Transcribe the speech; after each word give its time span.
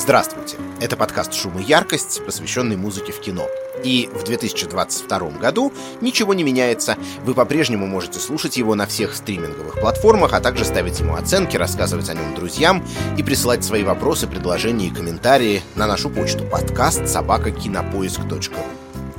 Здравствуйте! 0.00 0.56
Это 0.80 0.96
подкаст 0.96 1.34
«Шум 1.34 1.58
и 1.58 1.62
яркость», 1.62 2.24
посвященный 2.24 2.78
музыке 2.78 3.12
в 3.12 3.20
кино. 3.20 3.46
И 3.84 4.08
в 4.10 4.24
2022 4.24 5.18
году 5.32 5.74
ничего 6.00 6.32
не 6.32 6.42
меняется. 6.42 6.96
Вы 7.22 7.34
по-прежнему 7.34 7.86
можете 7.86 8.18
слушать 8.18 8.56
его 8.56 8.74
на 8.74 8.86
всех 8.86 9.14
стриминговых 9.14 9.78
платформах, 9.78 10.32
а 10.32 10.40
также 10.40 10.64
ставить 10.64 10.98
ему 11.00 11.16
оценки, 11.16 11.58
рассказывать 11.58 12.08
о 12.08 12.14
нем 12.14 12.34
друзьям 12.34 12.82
и 13.18 13.22
присылать 13.22 13.62
свои 13.62 13.82
вопросы, 13.82 14.26
предложения 14.26 14.86
и 14.86 14.90
комментарии 14.90 15.62
на 15.74 15.86
нашу 15.86 16.08
почту 16.08 16.44
подкаст 16.44 17.06
собакакинопоиск.ру. 17.06 18.56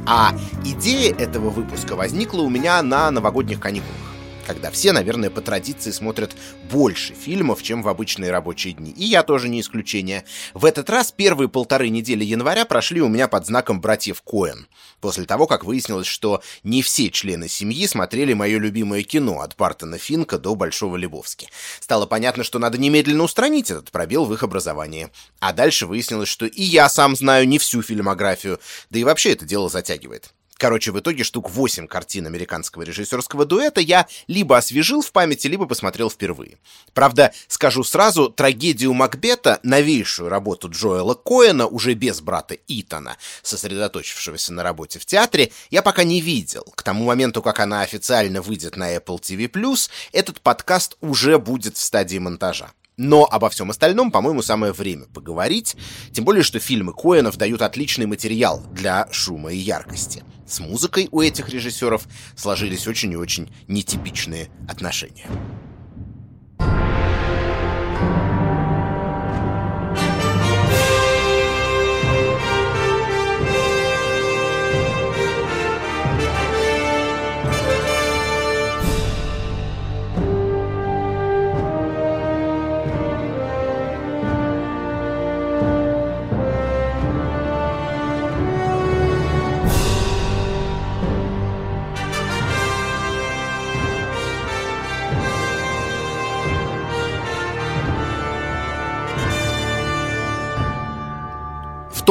А 0.07 0.33
идея 0.65 1.13
этого 1.13 1.51
выпуска 1.51 1.95
возникла 1.95 2.41
у 2.41 2.49
меня 2.49 2.81
на 2.81 3.11
новогодних 3.11 3.59
каникулах 3.59 4.10
когда 4.51 4.69
все, 4.69 4.91
наверное, 4.91 5.29
по 5.29 5.39
традиции 5.39 5.91
смотрят 5.91 6.35
больше 6.69 7.13
фильмов, 7.13 7.63
чем 7.63 7.81
в 7.81 7.87
обычные 7.87 8.31
рабочие 8.31 8.73
дни. 8.73 8.91
И 8.91 9.05
я 9.05 9.23
тоже 9.23 9.47
не 9.47 9.61
исключение. 9.61 10.25
В 10.53 10.65
этот 10.65 10.89
раз 10.89 11.13
первые 11.13 11.47
полторы 11.47 11.87
недели 11.87 12.25
января 12.25 12.65
прошли 12.65 13.01
у 13.01 13.07
меня 13.07 13.29
под 13.29 13.45
знаком 13.45 13.79
братьев 13.79 14.21
Коэн. 14.23 14.67
После 14.99 15.23
того, 15.23 15.47
как 15.47 15.63
выяснилось, 15.63 16.05
что 16.05 16.41
не 16.63 16.81
все 16.81 17.09
члены 17.09 17.47
семьи 17.47 17.87
смотрели 17.87 18.33
мое 18.33 18.59
любимое 18.59 19.03
кино 19.03 19.39
от 19.39 19.55
Бартона 19.55 19.97
Финка 19.97 20.37
до 20.37 20.53
Большого 20.55 20.97
Лебовски. 20.97 21.47
Стало 21.79 22.05
понятно, 22.05 22.43
что 22.43 22.59
надо 22.59 22.77
немедленно 22.77 23.23
устранить 23.23 23.71
этот 23.71 23.89
пробел 23.89 24.25
в 24.25 24.33
их 24.33 24.43
образовании. 24.43 25.11
А 25.39 25.53
дальше 25.53 25.87
выяснилось, 25.87 26.27
что 26.27 26.45
и 26.45 26.61
я 26.61 26.89
сам 26.89 27.15
знаю 27.15 27.47
не 27.47 27.57
всю 27.57 27.81
фильмографию, 27.81 28.59
да 28.89 28.99
и 28.99 29.05
вообще 29.05 29.31
это 29.31 29.45
дело 29.45 29.69
затягивает. 29.69 30.33
Короче, 30.61 30.91
в 30.91 30.99
итоге 30.99 31.23
штук 31.23 31.49
8 31.49 31.87
картин 31.87 32.27
американского 32.27 32.83
режиссерского 32.83 33.45
дуэта 33.45 33.81
я 33.81 34.05
либо 34.27 34.59
освежил 34.59 35.01
в 35.01 35.11
памяти, 35.11 35.47
либо 35.47 35.65
посмотрел 35.65 36.07
впервые. 36.07 36.59
Правда, 36.93 37.33
скажу 37.47 37.83
сразу, 37.83 38.29
трагедию 38.29 38.93
Макбета, 38.93 39.59
новейшую 39.63 40.29
работу 40.29 40.69
Джоэла 40.69 41.15
Коэна, 41.15 41.65
уже 41.65 41.95
без 41.95 42.21
брата 42.21 42.55
Итана, 42.67 43.17
сосредоточившегося 43.41 44.53
на 44.53 44.61
работе 44.61 44.99
в 44.99 45.05
театре, 45.07 45.51
я 45.71 45.81
пока 45.81 46.03
не 46.03 46.21
видел. 46.21 46.71
К 46.75 46.83
тому 46.83 47.05
моменту, 47.05 47.41
как 47.41 47.59
она 47.59 47.81
официально 47.81 48.39
выйдет 48.39 48.77
на 48.77 48.95
Apple 48.95 49.19
TV+, 49.19 49.89
этот 50.11 50.41
подкаст 50.41 50.95
уже 51.01 51.39
будет 51.39 51.75
в 51.75 51.81
стадии 51.81 52.19
монтажа. 52.19 52.71
Но 52.97 53.25
обо 53.25 53.49
всем 53.49 53.69
остальном, 53.69 54.11
по-моему, 54.11 54.41
самое 54.41 54.73
время 54.73 55.05
поговорить, 55.05 55.75
тем 56.11 56.25
более, 56.25 56.43
что 56.43 56.59
фильмы 56.59 56.93
Коэнов 56.93 57.37
дают 57.37 57.61
отличный 57.61 58.05
материал 58.05 58.63
для 58.71 59.07
шума 59.11 59.51
и 59.53 59.57
яркости. 59.57 60.23
С 60.45 60.59
музыкой 60.59 61.07
у 61.11 61.21
этих 61.21 61.49
режиссеров 61.49 62.07
сложились 62.35 62.87
очень 62.87 63.13
и 63.13 63.17
очень 63.17 63.49
нетипичные 63.67 64.49
отношения. 64.67 65.27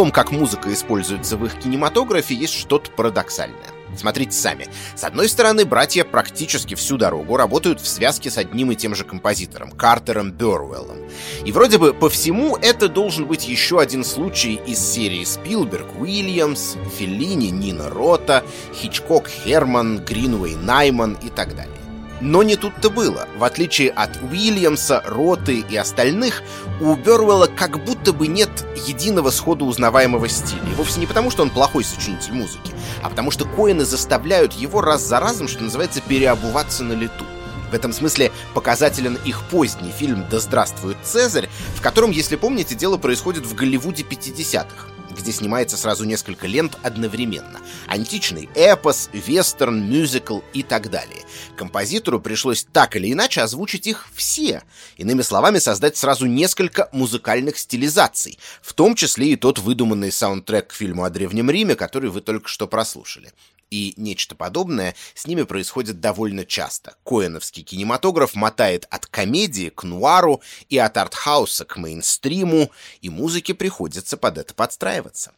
Том, 0.00 0.12
как 0.12 0.30
музыка 0.30 0.72
используется 0.72 1.36
в 1.36 1.44
их 1.44 1.58
кинематографе, 1.58 2.34
есть 2.34 2.54
что-то 2.54 2.90
парадоксальное. 2.90 3.58
Смотрите 3.94 4.32
сами. 4.32 4.66
С 4.96 5.04
одной 5.04 5.28
стороны, 5.28 5.66
братья 5.66 6.04
практически 6.04 6.74
всю 6.74 6.96
дорогу 6.96 7.36
работают 7.36 7.82
в 7.82 7.86
связке 7.86 8.30
с 8.30 8.38
одним 8.38 8.72
и 8.72 8.76
тем 8.76 8.94
же 8.94 9.04
композитором, 9.04 9.72
Картером 9.72 10.32
Бёрвеллом. 10.32 10.96
И 11.44 11.52
вроде 11.52 11.76
бы 11.76 11.92
по 11.92 12.08
всему 12.08 12.56
это 12.56 12.88
должен 12.88 13.26
быть 13.26 13.46
еще 13.46 13.78
один 13.78 14.02
случай 14.02 14.58
из 14.66 14.78
серии 14.78 15.22
Спилберг, 15.22 16.00
Уильямс, 16.00 16.76
Феллини, 16.96 17.50
Нина 17.50 17.90
Рота, 17.90 18.42
Хичкок, 18.74 19.28
Херман, 19.28 19.98
Гринвей, 19.98 20.56
Найман 20.56 21.18
и 21.22 21.28
так 21.28 21.54
далее. 21.54 21.79
Но 22.20 22.42
не 22.42 22.56
тут-то 22.56 22.90
было. 22.90 23.26
В 23.36 23.44
отличие 23.44 23.90
от 23.90 24.10
Уильямса, 24.22 25.02
Роты 25.06 25.60
и 25.60 25.76
остальных, 25.76 26.42
у 26.80 26.94
Бервелла 26.94 27.46
как 27.46 27.82
будто 27.84 28.12
бы 28.12 28.26
нет 28.26 28.50
единого 28.86 29.30
сходу 29.30 29.64
узнаваемого 29.64 30.28
стиля. 30.28 30.62
И 30.70 30.74
вовсе 30.74 31.00
не 31.00 31.06
потому, 31.06 31.30
что 31.30 31.42
он 31.42 31.50
плохой 31.50 31.84
сочинитель 31.84 32.32
музыки, 32.32 32.72
а 33.02 33.08
потому 33.08 33.30
что 33.30 33.44
Коины 33.44 33.84
заставляют 33.84 34.52
его 34.52 34.80
раз 34.80 35.02
за 35.02 35.20
разом, 35.20 35.48
что 35.48 35.62
называется, 35.62 36.00
переобуваться 36.00 36.84
на 36.84 36.92
лету. 36.92 37.24
В 37.70 37.74
этом 37.74 37.92
смысле 37.92 38.32
показателен 38.52 39.16
их 39.24 39.42
поздний 39.44 39.92
фильм 39.92 40.24
«Да 40.28 40.40
здравствует 40.40 40.96
Цезарь», 41.04 41.48
в 41.76 41.80
котором, 41.80 42.10
если 42.10 42.36
помните, 42.36 42.74
дело 42.74 42.96
происходит 42.96 43.46
в 43.46 43.54
Голливуде 43.54 44.02
50-х 44.02 44.88
где 45.20 45.32
снимается 45.32 45.76
сразу 45.76 46.04
несколько 46.04 46.46
лент 46.46 46.78
одновременно. 46.82 47.60
Античный 47.86 48.48
эпос, 48.54 49.10
вестерн, 49.12 49.82
мюзикл 49.88 50.40
и 50.52 50.62
так 50.62 50.90
далее. 50.90 51.22
Композитору 51.56 52.20
пришлось 52.20 52.64
так 52.64 52.96
или 52.96 53.12
иначе 53.12 53.42
озвучить 53.42 53.86
их 53.86 54.08
все. 54.14 54.62
Иными 54.96 55.22
словами, 55.22 55.58
создать 55.58 55.96
сразу 55.96 56.26
несколько 56.26 56.88
музыкальных 56.92 57.58
стилизаций, 57.58 58.38
в 58.62 58.72
том 58.72 58.94
числе 58.94 59.32
и 59.32 59.36
тот 59.36 59.58
выдуманный 59.58 60.12
саундтрек 60.12 60.68
к 60.68 60.72
фильму 60.72 61.04
о 61.04 61.10
Древнем 61.10 61.50
Риме, 61.50 61.74
который 61.74 62.10
вы 62.10 62.20
только 62.20 62.48
что 62.48 62.66
прослушали. 62.66 63.32
И 63.70 63.94
нечто 63.96 64.34
подобное 64.34 64.96
с 65.14 65.26
ними 65.26 65.44
происходит 65.44 66.00
довольно 66.00 66.44
часто. 66.44 66.96
Коэновский 67.04 67.62
кинематограф 67.62 68.34
мотает 68.34 68.86
от 68.90 69.06
комедии 69.06 69.68
к 69.68 69.84
нуару 69.84 70.42
и 70.68 70.76
от 70.76 70.96
артхауса 70.96 71.64
к 71.64 71.76
мейнстриму, 71.76 72.72
и 73.00 73.08
музыке 73.08 73.54
приходится 73.54 74.16
под 74.16 74.38
это 74.38 74.54
подстраиваться. 74.54 75.32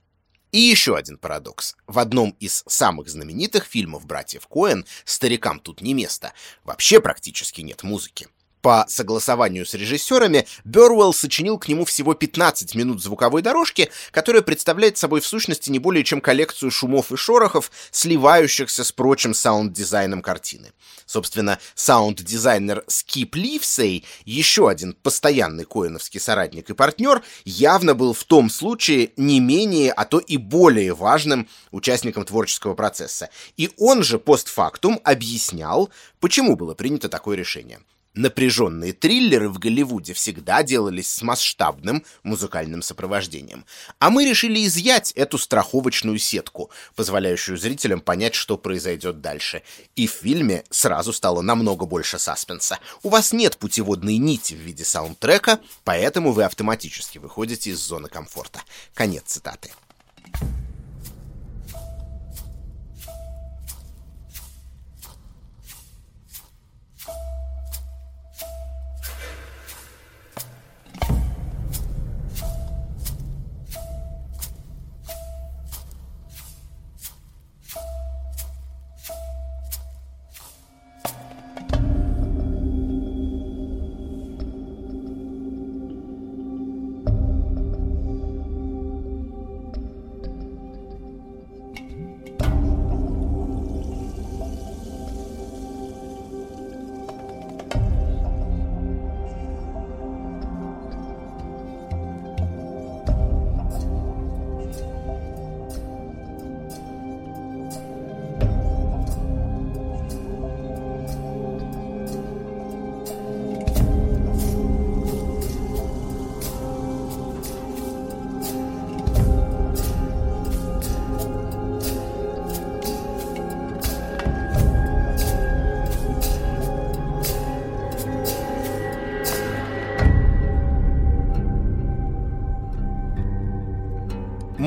И 0.50 0.60
еще 0.60 0.97
один 0.97 1.19
парадокс. 1.19 1.76
В 1.87 1.98
одном 1.98 2.37
из 2.38 2.62
самых 2.66 3.09
знаменитых 3.09 3.65
фильмов 3.65 4.06
братьев 4.06 4.47
Коэн 4.47 4.87
«Старикам 5.04 5.60
тут 5.60 5.81
не 5.81 5.94
место» 5.94 6.32
вообще 6.65 7.00
практически 7.00 7.62
нет 7.62 7.82
музыки. 7.82 8.28
По 8.62 8.87
согласованию 8.89 9.67
с 9.67 9.75
режиссерами, 9.75 10.47
Беруэлл 10.62 11.12
сочинил 11.12 11.59
к 11.59 11.67
нему 11.67 11.84
всего 11.84 12.15
15 12.15 12.77
минут 12.77 13.03
звуковой 13.03 13.43
дорожки, 13.43 13.91
которая 14.12 14.41
представляет 14.41 14.97
собой 14.97 15.21
в 15.21 15.27
сущности 15.27 15.69
не 15.69 15.81
более 15.81 16.05
чем 16.05 16.21
коллекцию 16.21 16.71
шумов 16.71 17.11
и 17.11 17.17
шорохов, 17.17 17.72
сливающихся 17.91 18.84
с 18.84 18.93
прочим 18.93 19.34
саунд-дизайном 19.34 20.22
картины. 20.22 20.72
Собственно, 21.06 21.59
саунд-дизайнер 21.75 22.84
Скип 22.87 23.34
Ливсей, 23.34 24.05
еще 24.25 24.69
один 24.69 24.93
постоянный 24.95 25.65
коэновский 25.65 26.21
соратник 26.21 26.71
и 26.71 26.75
партнер, 26.75 27.21
явно 27.45 27.97
был 27.97 28.15
в 28.15 28.22
том 28.22 28.49
случае 28.49 29.11
не 29.17 29.41
менее, 29.41 29.91
а 29.91 30.05
то 30.05 30.21
и 30.21 30.37
более 30.37 30.95
важным 30.95 31.49
участником 31.72 32.25
творческого 32.25 32.75
процесса. 32.75 33.28
И 33.56 33.71
он 33.77 34.05
же 34.05 34.21
постфактум 34.21 35.01
объяснял, 35.03 35.91
почему 36.21 36.55
было 36.55 36.75
принято 36.75 37.09
такое 37.09 37.37
решение. 37.37 37.81
Напряженные 38.15 38.93
триллеры 38.93 39.49
в 39.49 39.59
Голливуде 39.59 40.12
всегда 40.12 40.62
делались 40.62 41.11
с 41.11 41.23
масштабным 41.23 42.05
музыкальным 42.23 42.83
сопровождением. 42.83 43.65
А 43.99 44.11
мы 44.11 44.27
решили 44.28 44.67
изъять 44.67 45.12
эту 45.12 45.39
страховочную 45.39 46.19
сетку, 46.19 46.71
позволяющую 46.95 47.56
зрителям 47.56 48.03
понять, 48.03 48.34
что 48.34 48.59
произойдет 48.59 49.22
дальше. 49.22 49.62
И 49.97 50.06
в 50.06 50.11
фильме 50.11 50.65
сразу 50.69 51.15
стало 51.15 51.41
намного 51.41 51.87
больше 51.87 52.19
саспенса. 52.19 52.78
У 53.03 53.09
вас 53.09 53.33
нет 53.33 53.56
путеводной 53.56 54.19
нити 54.19 54.53
в 54.53 54.59
виде 54.59 54.84
саундтрека, 54.84 55.61
поэтому 55.84 56.33
вы 56.33 56.45
автоматически 56.45 57.16
выходите 57.16 57.71
из 57.71 57.78
зоны 57.78 58.09
комфорта. 58.09 58.60
Конец 58.92 59.25
цитаты. 59.25 59.71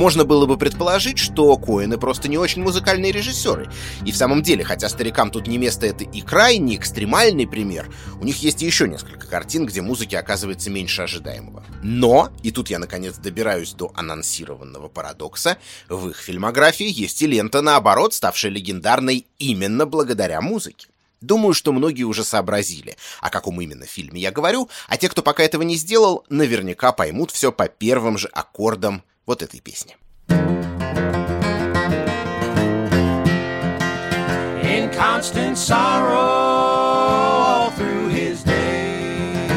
Можно 0.06 0.24
было 0.24 0.46
бы 0.46 0.56
предположить, 0.56 1.18
что 1.18 1.58
Коэны 1.58 1.98
просто 1.98 2.28
не 2.28 2.38
очень 2.38 2.62
музыкальные 2.62 3.12
режиссеры. 3.12 3.72
И 4.06 4.12
в 4.12 4.16
самом 4.16 4.44
деле, 4.44 4.64
хотя 4.64 4.88
старикам 4.88 5.32
тут 5.32 5.48
не 5.48 5.58
место, 5.58 5.88
это 5.88 6.04
и 6.04 6.22
крайне 6.22 6.76
экстремальный 6.76 7.48
пример, 7.48 7.92
у 8.22 8.24
них 8.24 8.44
есть 8.44 8.62
еще 8.62 8.88
несколько 8.88 9.26
картин, 9.26 9.66
где 9.66 9.82
музыки 9.82 10.14
оказывается 10.14 10.70
меньше 10.70 11.02
ожидаемого. 11.02 11.64
Но, 11.82 12.30
и 12.44 12.52
тут 12.52 12.70
я 12.70 12.78
наконец 12.78 13.18
добираюсь 13.18 13.74
до 13.74 13.92
анонсированного 13.96 14.90
парадокса, 14.90 15.58
в 15.90 16.10
их 16.10 16.18
фильмографии 16.18 16.88
есть 16.88 17.24
и 17.24 17.26
лента, 17.26 17.64
наоборот, 17.64 18.14
ставшая 18.14 18.52
легендарной 18.52 19.26
именно 19.40 19.88
благодаря 19.88 20.40
музыке. 20.40 20.86
Думаю, 21.22 21.56
что 21.56 21.74
многие 21.74 22.04
уже 22.04 22.24
сообразили, 22.24 22.96
о 23.22 23.32
каком 23.32 23.60
именно 23.60 23.88
фильме 23.88 24.22
я 24.22 24.32
говорю, 24.32 24.70
а 24.88 24.98
те, 24.98 25.10
кто 25.10 25.24
пока 25.24 25.42
этого 25.42 25.64
не 25.64 25.78
сделал, 25.78 26.24
наверняка 26.30 26.92
поймут 26.92 27.32
все 27.32 27.52
по 27.52 27.68
первым 27.68 28.20
же 28.20 28.28
аккордам 28.28 29.02
вот 29.27 29.43
этой 29.43 29.61
песни. 29.61 29.97
In 34.63 34.91
constant 34.93 35.57
sorrow 35.59 36.21
through 37.77 38.09
his 38.09 38.43
days, 38.45 39.51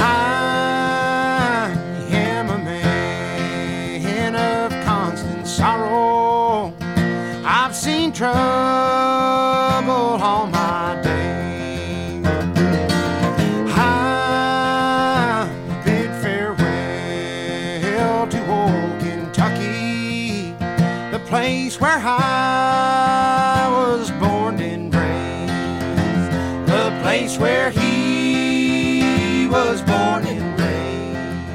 I 0.00 1.70
am 2.10 2.50
a 2.50 2.58
man 2.58 4.34
of 4.34 4.72
constant 4.84 5.46
sorrow. 5.46 6.72
I've 7.44 7.74
seen 7.74 8.12
trouble. 8.12 8.65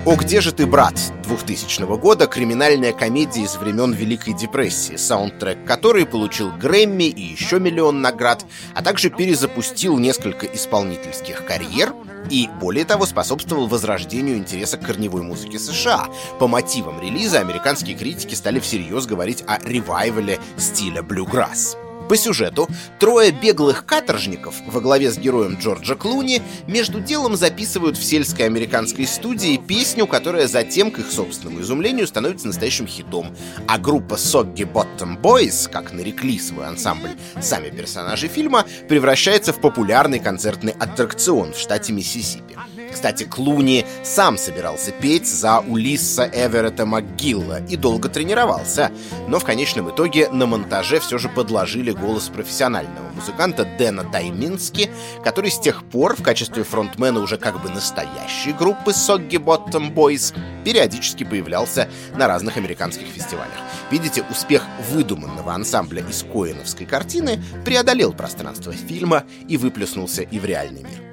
О, 0.04 0.16
где 0.16 0.40
же 0.40 0.50
ты, 0.50 0.66
брат? 0.66 1.00
2000 1.28 1.96
года 1.96 2.26
криминальная 2.26 2.92
комедия 2.92 3.42
из 3.42 3.54
времен 3.54 3.92
Великой 3.92 4.34
депрессии, 4.34 4.96
саундтрек 4.96 5.64
которой 5.64 6.06
получил 6.06 6.50
Грэмми 6.50 7.04
и 7.04 7.22
еще 7.22 7.60
миллион 7.60 8.02
наград, 8.02 8.44
а 8.74 8.82
также 8.82 9.10
перезапустил 9.10 9.98
несколько 9.98 10.46
исполнительских 10.46 11.44
карьер, 11.46 11.94
и, 12.30 12.48
более 12.60 12.84
того, 12.84 13.06
способствовал 13.06 13.68
возрождению 13.68 14.38
интереса 14.38 14.76
к 14.76 14.84
корневой 14.84 15.22
музыке 15.22 15.60
США. 15.60 16.08
По 16.40 16.48
мотивам 16.48 17.00
релиза 17.00 17.38
американские 17.38 17.96
критики 17.96 18.34
стали 18.34 18.58
всерьез 18.58 19.06
говорить 19.06 19.44
о 19.46 19.60
ревайвале 19.64 20.40
стиля 20.56 21.04
блюграсс. 21.04 21.76
По 22.12 22.16
сюжету, 22.18 22.68
трое 22.98 23.30
беглых 23.30 23.86
каторжников 23.86 24.56
во 24.66 24.82
главе 24.82 25.10
с 25.10 25.16
героем 25.16 25.56
Джорджа 25.58 25.94
Клуни 25.94 26.42
между 26.66 27.00
делом 27.00 27.36
записывают 27.36 27.96
в 27.96 28.04
сельской 28.04 28.44
американской 28.44 29.06
студии 29.06 29.56
песню, 29.56 30.06
которая 30.06 30.46
затем, 30.46 30.90
к 30.90 30.98
их 30.98 31.10
собственному 31.10 31.62
изумлению, 31.62 32.06
становится 32.06 32.48
настоящим 32.48 32.86
хитом. 32.86 33.34
А 33.66 33.78
группа 33.78 34.16
Soggy 34.16 34.70
Bottom 34.70 35.22
Boys, 35.22 35.70
как 35.70 35.94
нарекли 35.94 36.38
свой 36.38 36.66
ансамбль 36.66 37.12
сами 37.40 37.70
персонажи 37.70 38.28
фильма, 38.28 38.66
превращается 38.90 39.54
в 39.54 39.62
популярный 39.62 40.18
концертный 40.18 40.74
аттракцион 40.78 41.54
в 41.54 41.58
штате 41.58 41.94
Миссисипи. 41.94 42.58
Кстати, 42.92 43.24
Клуни 43.24 43.86
сам 44.04 44.36
собирался 44.36 44.92
петь 44.92 45.26
за 45.26 45.60
Улисса 45.60 46.28
Эверетта 46.32 46.84
МcГилла 46.86 47.64
и 47.64 47.76
долго 47.76 48.08
тренировался, 48.08 48.92
но 49.28 49.38
в 49.38 49.44
конечном 49.44 49.90
итоге 49.90 50.28
на 50.28 50.46
монтаже 50.46 51.00
все 51.00 51.18
же 51.18 51.28
подложили 51.28 51.90
голос 51.92 52.28
профессионального 52.28 53.10
музыканта 53.14 53.64
Дэна 53.64 54.04
Таймински, 54.04 54.90
который 55.24 55.50
с 55.50 55.58
тех 55.58 55.84
пор 55.84 56.16
в 56.16 56.22
качестве 56.22 56.64
фронтмена 56.64 57.20
уже 57.20 57.36
как 57.38 57.62
бы 57.62 57.70
настоящей 57.70 58.52
группы 58.52 58.90
Soggy 58.90 59.38
Bottom 59.42 59.92
Boys 59.92 60.34
периодически 60.64 61.24
появлялся 61.24 61.88
на 62.16 62.26
разных 62.26 62.56
американских 62.56 63.06
фестивалях. 63.06 63.52
Видите, 63.90 64.24
успех 64.30 64.62
выдуманного 64.90 65.52
ансамбля 65.52 66.02
из 66.08 66.22
коиновской 66.22 66.86
картины 66.86 67.42
преодолел 67.64 68.12
пространство 68.12 68.72
фильма 68.72 69.24
и 69.48 69.56
выплеснулся 69.56 70.22
и 70.22 70.38
в 70.38 70.44
реальный 70.44 70.82
мир. 70.82 71.11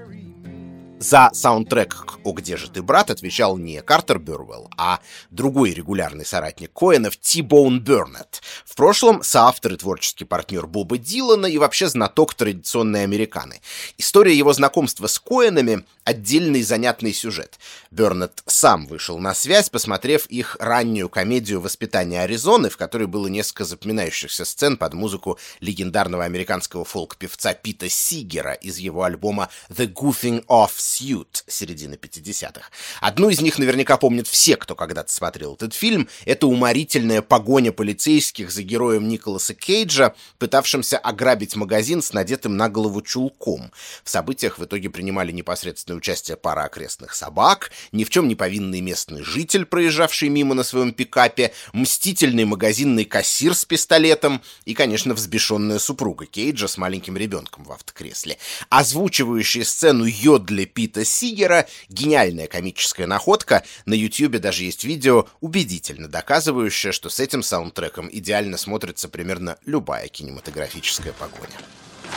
За 1.00 1.30
саундтрек 1.31 1.96
к 1.96 2.19
«О, 2.25 2.34
где 2.34 2.57
же 2.57 2.69
ты, 2.69 2.81
брат?» 2.81 3.10
отвечал 3.10 3.57
не 3.57 3.81
Картер 3.81 4.19
Бюрвелл, 4.19 4.69
а 4.75 5.00
другой 5.30 5.72
регулярный 5.72 6.25
соратник 6.25 6.74
Коэнов 6.74 7.16
Ти-Боун 7.16 7.80
Бернетт. 7.80 8.42
В 8.66 8.75
прошлом 8.75 9.24
соавтор 9.24 9.74
и 9.74 9.78
творческий 9.78 10.25
партнер 10.25 10.68
Боба 10.68 10.98
Дилана 10.98 11.46
и 11.46 11.57
вообще 11.57 11.88
знаток 11.88 12.34
традиционной 12.34 13.04
американы. 13.04 13.62
История 13.98 14.38
его 14.38 14.51
знакомства 14.51 15.07
с 15.07 15.19
Коэнами— 15.19 15.86
отдельный 16.04 16.63
занятный 16.63 17.13
сюжет. 17.13 17.60
Бернетт 17.92 18.44
сам 18.45 18.86
вышел 18.86 19.19
на 19.19 19.34
связь, 19.34 19.69
посмотрев 19.69 20.25
их 20.25 20.57
раннюю 20.60 21.07
комедию 21.07 21.62
«Воспитание 21.62 22.24
Аризоны», 22.24 22.69
в 22.69 22.75
которой 22.75 23.07
было 23.07 23.28
несколько 23.28 23.63
запоминающихся 23.63 24.44
сцен 24.44 24.75
под 24.75 24.95
музыку 24.95 25.40
легендарного 25.62 26.25
американского 26.25 26.84
фолк-певца 26.84 27.54
Пита 27.54 27.88
Сигера 27.88 28.52
из 28.52 28.80
его 28.80 29.04
альбома 29.04 29.48
«The 29.69 29.88
Goofing 29.94 30.45
Off 30.48 30.72
Suit 30.89 31.44
середины 31.47 31.95
50-х. 31.95 32.69
Одну 33.00 33.30
из 33.30 33.42
них 33.42 33.59
наверняка 33.59 33.97
помнят 33.97 34.28
все, 34.28 34.56
кто 34.56 34.75
когда-то 34.75 35.11
смотрел 35.11 35.54
этот 35.54 35.73
фильм. 35.73 36.09
Это 36.25 36.47
уморительная 36.47 37.21
погоня 37.21 37.71
полицейских 37.71 38.52
за 38.52 38.64
героем 38.64 39.07
Николаса 39.07 39.54
Кейджа, 39.54 40.16
пытавшимся 40.40 40.97
ограбить 40.97 41.56
магазин 41.56 42.02
с 42.02 42.14
надетым 42.14 42.57
на 42.57 42.69
голову 42.69 43.02
чулком. 43.02 43.71
В 44.04 44.09
событиях 44.09 44.57
в 44.57 44.66
итоге 44.66 44.90
принимали 44.90 45.31
непосредственное 45.31 45.97
участие 45.97 46.37
пара 46.37 46.64
окрестных 46.64 47.14
собак, 47.14 47.71
ни 47.92 48.04
в 48.04 48.09
чем 48.09 48.28
не 48.28 48.35
повинный 48.35 48.81
местный 48.81 49.23
житель, 49.23 49.66
проезжавший 49.66 50.30
мимо 50.30 50.56
на 50.56 50.64
своем 50.64 50.92
пикапе, 50.92 51.54
мстительный 51.73 52.45
магазинный 52.45 53.06
кассир 53.06 53.54
с 53.54 53.66
пистолетом 53.66 54.42
и, 54.66 54.73
конечно, 54.73 55.14
взбешенная 55.14 55.80
супруга 55.80 56.25
Кейджа 56.25 56.68
с 56.68 56.78
маленьким 56.78 57.16
ребенком 57.16 57.64
в 57.64 57.71
автокресле. 57.71 58.37
Озвучивающая 58.69 59.64
сцену 59.64 60.06
Йодли 60.06 60.66
Пита 60.80 61.04
Сигера— 61.04 61.68
гениальная 61.90 62.48
комическая 62.48 63.06
находка. 63.06 63.66
На 63.86 63.95
Ютьюбе 63.95 64.40
даже 64.40 64.64
есть 64.64 64.86
видео, 64.86 65.28
убедительно 65.42 66.07
доказывающее, 66.07 66.94
что 66.94 67.09
с 67.09 67.19
этим 67.19 67.44
саундтреком 67.44 68.07
идеально 68.09 68.56
смотрится 68.56 69.09
примерно 69.09 69.57
любая 69.66 70.07
кинематографическая 70.07 71.12
погоня. 71.12 71.52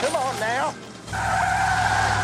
Come 0.01 0.15
on 0.15 0.39
now. 0.39 2.22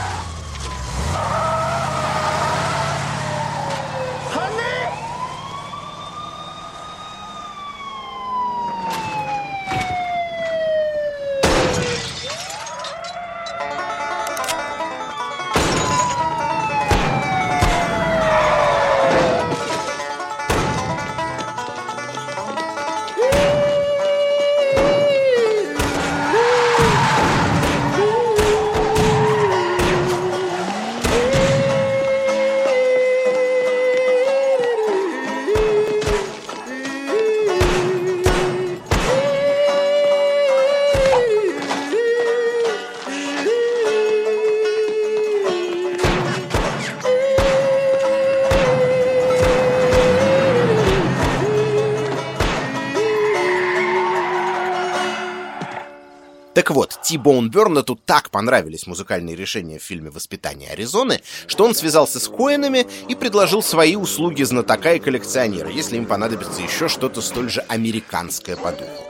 Ти-Боун 57.08 57.48
Бернету 57.48 57.94
так 57.96 58.28
понравились 58.28 58.86
музыкальные 58.86 59.34
решения 59.34 59.78
в 59.78 59.82
фильме 59.82 60.10
«Воспитание 60.10 60.72
Аризоны», 60.72 61.22
что 61.46 61.64
он 61.64 61.74
связался 61.74 62.20
с 62.20 62.28
Коэнами 62.28 62.86
и 63.08 63.14
предложил 63.14 63.62
свои 63.62 63.96
услуги 63.96 64.42
знатока 64.42 64.92
и 64.92 64.98
коллекционера, 64.98 65.70
если 65.70 65.96
им 65.96 66.04
понадобится 66.04 66.60
еще 66.60 66.86
что-то 66.88 67.22
столь 67.22 67.48
же 67.48 67.60
американское 67.62 68.56
по 68.56 68.72
духу. 68.72 69.04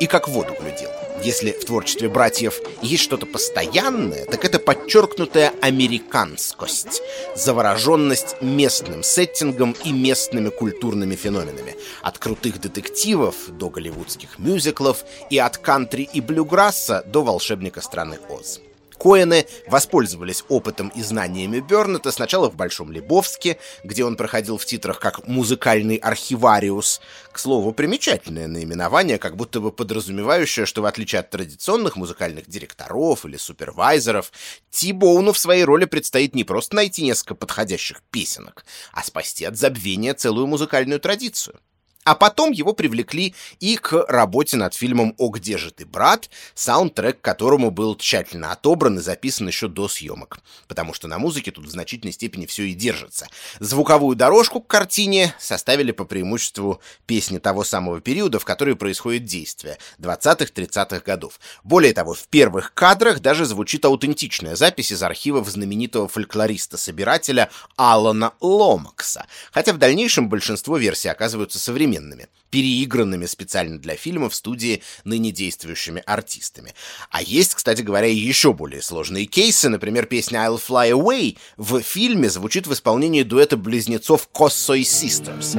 И 0.00 0.06
как 0.06 0.26
воду 0.26 0.52
глядел. 0.60 0.90
Если 1.22 1.52
в 1.52 1.64
творчестве 1.64 2.08
братьев 2.08 2.60
есть 2.82 3.04
что-то 3.04 3.24
постоянное, 3.24 4.26
так 4.26 4.44
это 4.44 4.58
подчеркнутая 4.58 5.52
американскость, 5.62 7.00
завороженность 7.36 8.36
местным 8.42 9.02
сеттингом 9.02 9.76
и 9.84 9.92
местными 9.92 10.50
культурными 10.50 11.14
феноменами. 11.14 11.76
От 12.02 12.18
крутых 12.18 12.60
детективов 12.60 13.36
до 13.48 13.70
голливудских 13.70 14.38
мюзиклов 14.38 15.04
и 15.30 15.38
от 15.38 15.56
кантри 15.56 16.02
и 16.12 16.20
блюграсса 16.20 17.04
до 17.06 17.22
волшебника 17.44 17.82
страны 17.82 18.18
Оз. 18.30 18.60
Коэны 18.98 19.46
воспользовались 19.66 20.44
опытом 20.48 20.88
и 20.88 21.02
знаниями 21.02 21.60
Бернета 21.60 22.10
сначала 22.10 22.48
в 22.48 22.54
Большом 22.54 22.90
Лебовске, 22.90 23.58
где 23.82 24.04
он 24.04 24.16
проходил 24.16 24.56
в 24.56 24.64
титрах 24.64 24.98
как 24.98 25.26
музыкальный 25.26 25.96
архивариус. 25.96 27.02
К 27.32 27.38
слову, 27.38 27.72
примечательное 27.72 28.46
наименование, 28.46 29.18
как 29.18 29.36
будто 29.36 29.60
бы 29.60 29.72
подразумевающее, 29.72 30.64
что 30.64 30.80
в 30.80 30.86
отличие 30.86 31.20
от 31.20 31.30
традиционных 31.30 31.96
музыкальных 31.96 32.48
директоров 32.48 33.26
или 33.26 33.36
супервайзеров, 33.36 34.32
Ти-Боуну 34.70 35.32
в 35.32 35.38
своей 35.38 35.64
роли 35.64 35.84
предстоит 35.84 36.34
не 36.34 36.44
просто 36.44 36.76
найти 36.76 37.02
несколько 37.02 37.34
подходящих 37.34 38.00
песенок, 38.10 38.64
а 38.92 39.02
спасти 39.02 39.44
от 39.44 39.58
забвения 39.58 40.14
целую 40.14 40.46
музыкальную 40.46 41.00
традицию. 41.00 41.60
А 42.04 42.14
потом 42.14 42.52
его 42.52 42.74
привлекли 42.74 43.34
и 43.60 43.76
к 43.76 44.04
работе 44.08 44.58
над 44.58 44.74
фильмом 44.74 45.14
«О, 45.16 45.30
где 45.30 45.56
же 45.56 45.70
ты, 45.70 45.86
брат?», 45.86 46.28
саундтрек 46.54 47.22
которому 47.22 47.70
был 47.70 47.96
тщательно 47.96 48.52
отобран 48.52 48.98
и 48.98 49.00
записан 49.00 49.46
еще 49.46 49.68
до 49.68 49.88
съемок. 49.88 50.38
Потому 50.68 50.92
что 50.92 51.08
на 51.08 51.18
музыке 51.18 51.50
тут 51.50 51.64
в 51.64 51.70
значительной 51.70 52.12
степени 52.12 52.44
все 52.44 52.64
и 52.64 52.74
держится. 52.74 53.28
Звуковую 53.58 54.16
дорожку 54.16 54.60
к 54.60 54.66
картине 54.66 55.34
составили 55.38 55.92
по 55.92 56.04
преимуществу 56.04 56.82
песни 57.06 57.38
того 57.38 57.64
самого 57.64 58.02
периода, 58.02 58.38
в 58.38 58.44
который 58.44 58.76
происходит 58.76 59.24
действие, 59.24 59.78
20-30-х 59.98 61.00
годов. 61.00 61.40
Более 61.62 61.94
того, 61.94 62.12
в 62.12 62.28
первых 62.28 62.74
кадрах 62.74 63.20
даже 63.20 63.46
звучит 63.46 63.82
аутентичная 63.86 64.56
запись 64.56 64.92
из 64.92 65.02
архивов 65.02 65.48
знаменитого 65.48 66.08
фольклориста-собирателя 66.08 67.48
Алана 67.76 68.34
Ломакса, 68.40 69.26
хотя 69.52 69.72
в 69.72 69.78
дальнейшем 69.78 70.28
большинство 70.28 70.76
версий 70.76 71.08
оказываются 71.08 71.58
современными 71.58 71.93
современными, 71.94 72.28
переигранными 72.50 73.26
специально 73.26 73.78
для 73.78 73.96
фильма 73.96 74.28
в 74.28 74.34
студии 74.34 74.82
ныне 75.04 75.30
действующими 75.30 76.02
артистами. 76.06 76.74
А 77.10 77.22
есть, 77.22 77.54
кстати 77.54 77.82
говоря, 77.82 78.06
еще 78.06 78.52
более 78.52 78.82
сложные 78.82 79.26
кейсы. 79.26 79.68
Например, 79.68 80.06
песня 80.06 80.40
«I'll 80.40 80.60
Fly 80.60 80.92
Away» 80.92 81.36
в 81.56 81.80
фильме 81.80 82.28
звучит 82.28 82.66
в 82.66 82.72
исполнении 82.72 83.22
дуэта 83.22 83.56
близнецов 83.56 84.28
Cossoi 84.32 84.82
Sisters. 84.82 85.54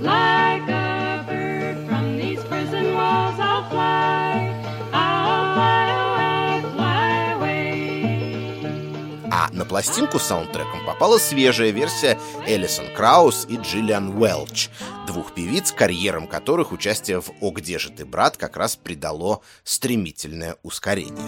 Like 0.00 0.61
пластинку 9.72 10.18
с 10.18 10.24
саундтреком 10.24 10.84
попала 10.84 11.16
свежая 11.16 11.70
версия 11.70 12.18
Элисон 12.46 12.94
Краус 12.94 13.46
и 13.48 13.56
Джиллиан 13.56 14.20
Уэлч, 14.20 14.68
двух 15.06 15.32
певиц, 15.32 15.72
карьерам 15.72 16.26
которых 16.26 16.72
участие 16.72 17.22
в 17.22 17.30
«О, 17.40 17.52
где 17.52 17.78
же 17.78 17.88
ты, 17.88 18.04
брат» 18.04 18.36
как 18.36 18.58
раз 18.58 18.76
придало 18.76 19.40
стремительное 19.64 20.56
ускорение. 20.62 21.24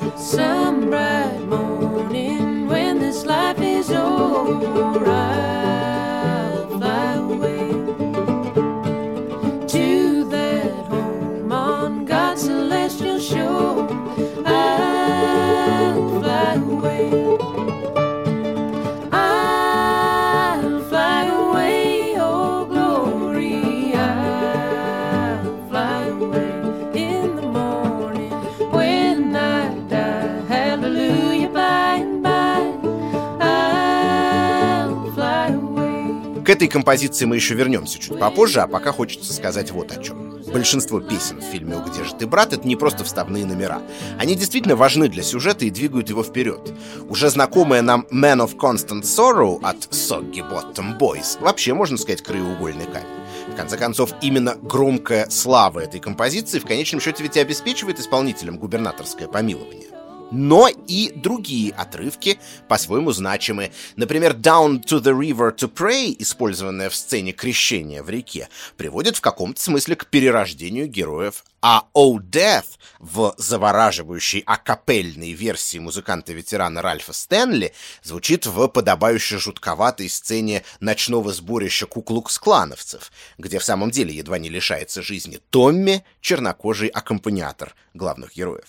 К 36.44 36.50
этой 36.50 36.68
композиции 36.68 37.24
мы 37.24 37.36
еще 37.36 37.54
вернемся 37.54 37.98
чуть 37.98 38.18
попозже, 38.18 38.60
а 38.60 38.66
пока 38.66 38.92
хочется 38.92 39.32
сказать 39.32 39.70
вот 39.70 39.90
о 39.92 40.02
чем. 40.02 40.42
Большинство 40.52 41.00
песен 41.00 41.40
в 41.40 41.44
фильме 41.44 41.82
«Где 41.88 42.04
же 42.04 42.14
ты, 42.14 42.26
брат?»— 42.26 42.52
это 42.52 42.68
не 42.68 42.76
просто 42.76 43.02
вставные 43.02 43.46
номера. 43.46 43.80
Они 44.18 44.34
действительно 44.34 44.76
важны 44.76 45.08
для 45.08 45.22
сюжета 45.22 45.64
и 45.64 45.70
двигают 45.70 46.10
его 46.10 46.22
вперед. 46.22 46.74
Уже 47.08 47.30
знакомая 47.30 47.80
нам 47.80 48.06
«Man 48.12 48.44
of 48.46 48.56
Constant 48.56 49.04
Sorrow» 49.04 49.58
от 49.62 49.88
Soggy 49.90 50.46
Bottom 50.46 50.98
Boys 50.98 51.40
вообще, 51.40 51.72
можно 51.72 51.96
сказать, 51.96 52.22
краеугольный 52.22 52.84
камень. 52.84 53.08
В 53.54 53.56
конце 53.56 53.78
концов, 53.78 54.10
именно 54.20 54.56
громкая 54.60 55.30
слава 55.30 55.80
этой 55.80 55.98
композиции 55.98 56.58
в 56.58 56.66
конечном 56.66 57.00
счете 57.00 57.22
ведь 57.22 57.38
и 57.38 57.40
обеспечивает 57.40 58.00
исполнителям 58.00 58.58
губернаторское 58.58 59.28
помилование 59.28 59.93
но 60.34 60.68
и 60.68 61.12
другие 61.14 61.72
отрывки 61.72 62.38
по-своему 62.68 63.12
значимы. 63.12 63.72
Например, 63.96 64.32
«Down 64.32 64.84
to 64.84 65.00
the 65.00 65.16
river 65.16 65.54
to 65.54 65.72
pray», 65.72 66.14
использованная 66.18 66.90
в 66.90 66.96
сцене 66.96 67.32
крещения 67.32 68.02
в 68.02 68.10
реке, 68.10 68.48
приводит 68.76 69.16
в 69.16 69.20
каком-то 69.20 69.60
смысле 69.60 69.96
к 69.96 70.06
перерождению 70.06 70.88
героев, 70.88 71.44
а 71.62 71.84
«Oh 71.94 72.18
Death» 72.18 72.76
в 72.98 73.34
завораживающей 73.38 74.40
акапельной 74.40 75.32
версии 75.32 75.78
музыканта-ветерана 75.78 76.82
Ральфа 76.82 77.12
Стэнли 77.12 77.72
звучит 78.02 78.46
в 78.46 78.68
подобающей 78.68 79.38
жутковатой 79.38 80.08
сцене 80.10 80.62
ночного 80.80 81.32
сборища 81.32 81.86
куклукс-клановцев, 81.86 83.10
где 83.38 83.58
в 83.58 83.64
самом 83.64 83.90
деле 83.90 84.14
едва 84.14 84.38
не 84.38 84.48
лишается 84.48 85.00
жизни 85.00 85.38
Томми, 85.50 86.04
чернокожий 86.20 86.88
аккомпаниатор 86.88 87.74
главных 87.94 88.34
героев. 88.34 88.68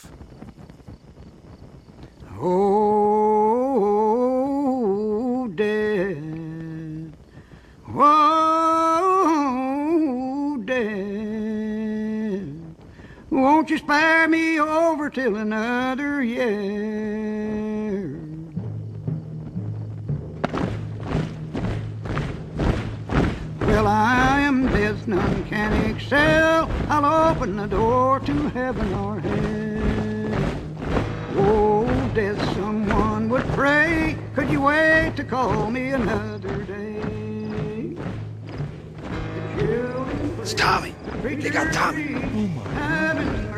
Oh, 2.38 2.58
death. 5.56 6.18
Oh, 7.88 9.32
death. 10.66 10.86
Won't 13.30 13.70
you 13.70 13.78
spare 13.78 14.28
me 14.28 14.60
over 14.60 15.10
till 15.10 15.38
another 15.38 16.22
year? 16.22 18.20
Well, 23.62 23.88
I 23.88 24.42
am 24.42 24.68
death, 24.68 25.08
none 25.08 25.46
can 25.46 25.72
excel. 25.90 26.70
I'll 26.90 27.32
open 27.32 27.56
the 27.56 27.68
door 27.68 28.20
to 28.20 28.50
heaven 28.50 28.94
or 28.94 29.20
hell. 29.22 29.46
Oh, 31.38 32.05
death, 32.16 32.42
someone 32.56 33.28
would 33.28 33.44
pray. 33.50 34.18
Could 34.36 34.50
you 34.50 34.62
wait 34.62 35.18
to 35.18 35.24
call 35.26 35.70
me 35.70 35.90
another 35.90 36.64
day? 36.64 37.02
It's 40.40 40.54
Tommy. 40.54 40.96
They 41.22 41.50
got 41.50 41.74
Tommy. 41.74 42.16
Oh 42.16 42.48
my. 42.48 43.55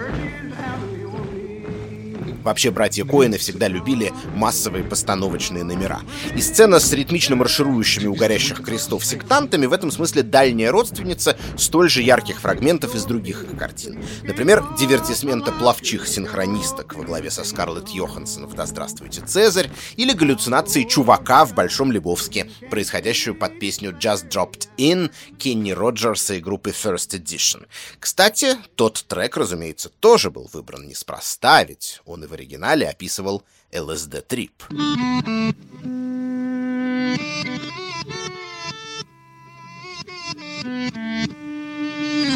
Вообще, 2.48 2.72
братья 2.72 3.04
Коины 3.04 3.38
всегда 3.38 3.68
любили 3.68 4.14
массовые 4.34 4.86
постановочные 4.86 5.66
номера. 5.66 6.00
И 6.34 6.40
сцена 6.40 6.80
с 6.80 6.94
ритмично 6.94 7.36
марширующими 7.36 8.08
у 8.08 8.16
горящих 8.16 8.64
крестов 8.64 9.04
сектантами 9.04 9.66
в 9.66 9.74
этом 9.74 9.92
смысле 9.92 10.24
дальняя 10.24 10.72
родственница 10.72 11.38
столь 11.58 11.90
же 11.90 12.02
ярких 12.02 12.40
фрагментов 12.40 12.96
из 12.96 13.04
других 13.04 13.44
их 13.44 13.60
картин. 13.60 14.02
Например, 14.24 14.64
дивертисмента 14.80 15.52
плавчих 15.52 16.08
синхронисток 16.08 16.96
во 16.96 17.04
главе 17.04 17.32
со 17.32 17.44
Скарлетт 17.44 17.90
Йоханссон 17.90 18.46
в 18.46 18.54
«Да 18.54 18.66
здравствуйте, 18.66 19.24
Цезарь» 19.26 19.70
или 19.98 20.14
галлюцинации 20.14 20.84
чувака 20.84 21.44
в 21.44 21.54
Большом 21.54 21.92
Лебовске, 21.92 22.50
происходящую 22.70 23.36
под 23.36 23.60
песню 23.60 23.92
«Just 23.92 24.30
Dropped 24.30 24.70
In» 24.78 25.12
Кенни 25.38 25.72
Роджерса 25.72 26.36
и 26.36 26.40
группы 26.40 26.70
First 26.70 27.10
Edition. 27.10 27.66
Кстати, 28.00 28.56
тот 28.76 29.04
трек, 29.06 29.36
разумеется, 29.36 29.90
тоже 30.00 30.32
был 30.32 30.50
выбран 30.54 30.88
неспроста, 30.88 31.66
ведь 31.66 32.00
он 32.06 32.24
и 32.24 32.28
в 32.28 32.37
оригинале 32.38 32.88
описывал 32.88 33.44
ЛСД-трип. 33.74 34.64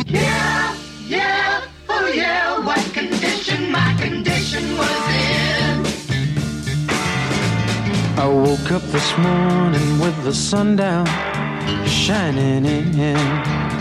Yeah, 0.08 0.76
yeah, 1.08 1.62
oh 1.88 2.08
yeah, 2.14 2.60
what 2.66 2.84
condition 2.94 3.72
my 3.72 3.94
condition 4.02 4.64
was 4.78 5.04
in. 5.10 5.86
I 8.18 8.28
woke 8.28 8.72
up 8.72 8.84
this 8.92 9.10
morning 9.18 10.00
with 10.00 10.18
the 10.24 10.34
sun 10.34 10.76
down, 10.76 11.08
shining 11.86 12.66
in. 12.66 13.81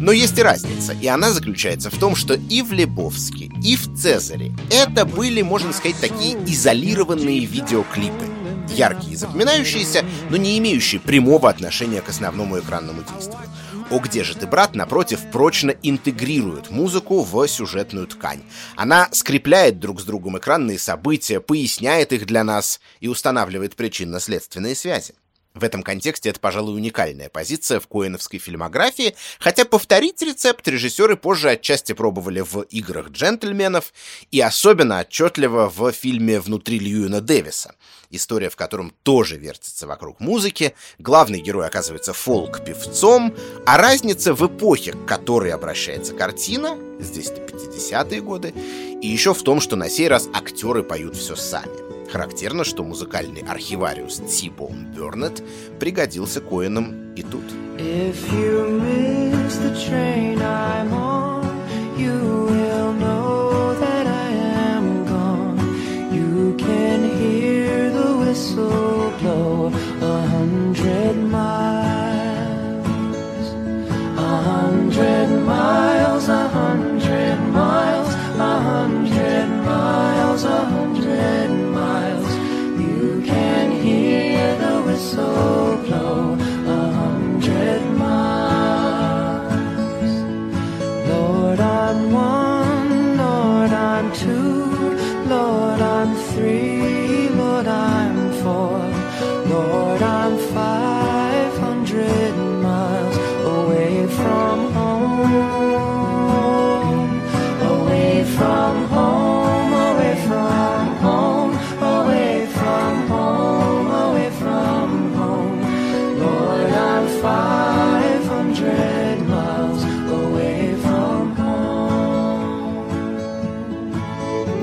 Но 0.00 0.12
есть 0.12 0.38
и 0.38 0.42
разница, 0.42 0.94
и 0.94 1.06
она 1.06 1.30
заключается 1.30 1.90
в 1.90 1.98
том, 1.98 2.16
что 2.16 2.32
и 2.32 2.62
в 2.62 2.72
Лебовске, 2.72 3.50
и 3.62 3.76
в 3.76 3.94
Цезаре 3.94 4.50
это 4.70 5.04
были, 5.04 5.42
можно 5.42 5.74
сказать, 5.74 6.00
такие 6.00 6.38
изолированные 6.46 7.44
видеоклипы. 7.44 8.24
Яркие 8.70 9.12
и 9.12 9.16
запоминающиеся, 9.16 10.02
но 10.30 10.38
не 10.38 10.58
имеющие 10.58 11.02
прямого 11.02 11.50
отношения 11.50 12.00
к 12.00 12.08
основному 12.08 12.58
экранному 12.58 13.02
действию. 13.02 13.42
«О, 13.90 13.98
где 13.98 14.24
же 14.24 14.34
ты, 14.36 14.46
брат?» 14.46 14.74
напротив, 14.74 15.20
прочно 15.30 15.74
интегрирует 15.82 16.70
музыку 16.70 17.22
в 17.22 17.46
сюжетную 17.46 18.06
ткань. 18.06 18.40
Она 18.76 19.08
скрепляет 19.12 19.80
друг 19.80 20.00
с 20.00 20.04
другом 20.04 20.38
экранные 20.38 20.78
события, 20.78 21.40
поясняет 21.40 22.14
их 22.14 22.24
для 22.24 22.42
нас 22.42 22.80
и 23.00 23.08
устанавливает 23.08 23.76
причинно-следственные 23.76 24.76
связи. 24.76 25.14
В 25.52 25.64
этом 25.64 25.82
контексте 25.82 26.28
это, 26.28 26.38
пожалуй, 26.38 26.76
уникальная 26.76 27.28
позиция 27.28 27.80
в 27.80 27.88
коэновской 27.88 28.38
фильмографии, 28.38 29.16
хотя 29.40 29.64
повторить 29.64 30.22
рецепт 30.22 30.66
режиссеры 30.68 31.16
позже 31.16 31.50
отчасти 31.50 31.92
пробовали 31.92 32.40
в 32.40 32.60
«Играх 32.70 33.08
джентльменов» 33.08 33.92
и 34.30 34.40
особенно 34.40 35.00
отчетливо 35.00 35.68
в 35.68 35.90
фильме 35.90 36.38
«Внутри 36.38 36.78
Льюина 36.78 37.20
Дэвиса», 37.20 37.74
история 38.10 38.48
в 38.48 38.54
котором 38.54 38.92
тоже 39.02 39.38
вертится 39.38 39.88
вокруг 39.88 40.20
музыки, 40.20 40.72
главный 41.00 41.40
герой 41.40 41.66
оказывается 41.66 42.12
фолк-певцом, 42.12 43.34
а 43.66 43.76
разница 43.76 44.34
в 44.34 44.46
эпохе, 44.46 44.92
к 44.92 45.04
которой 45.04 45.50
обращается 45.50 46.14
картина, 46.14 46.78
здесь-то 47.00 47.40
50-е 47.40 48.20
годы, 48.20 48.54
и 49.02 49.08
еще 49.08 49.34
в 49.34 49.42
том, 49.42 49.60
что 49.60 49.74
на 49.74 49.88
сей 49.88 50.06
раз 50.06 50.28
актеры 50.32 50.84
поют 50.84 51.16
все 51.16 51.34
сами. 51.34 51.79
Характерно, 52.10 52.64
что 52.64 52.82
музыкальный 52.82 53.42
архивариус 53.42 54.20
Тибон 54.28 54.86
Бёрнетт 54.94 55.42
пригодился 55.78 56.40
Коэнам 56.40 57.14
и 57.14 57.22
тут. 57.22 57.44
If 57.78 58.16
you 58.32 58.80
miss 58.80 59.56
the 59.58 59.72
train 59.86 60.40
I'm 60.42 60.92
on, 60.92 61.44
you 61.96 62.12
will 62.12 62.92
know 62.94 63.74
that 63.80 64.06
I 64.06 64.30
am 64.74 65.06
gone. 65.06 65.58
You 66.12 66.54
can 66.58 67.04
hear 67.18 67.90
the 67.90 68.16
whistle 68.18 69.12
blow 69.20 69.72
a 70.02 70.20
hundred 70.26 71.16
miles. 71.16 72.86
A 74.18 74.42
hundred 74.42 75.28
miles, 75.46 75.99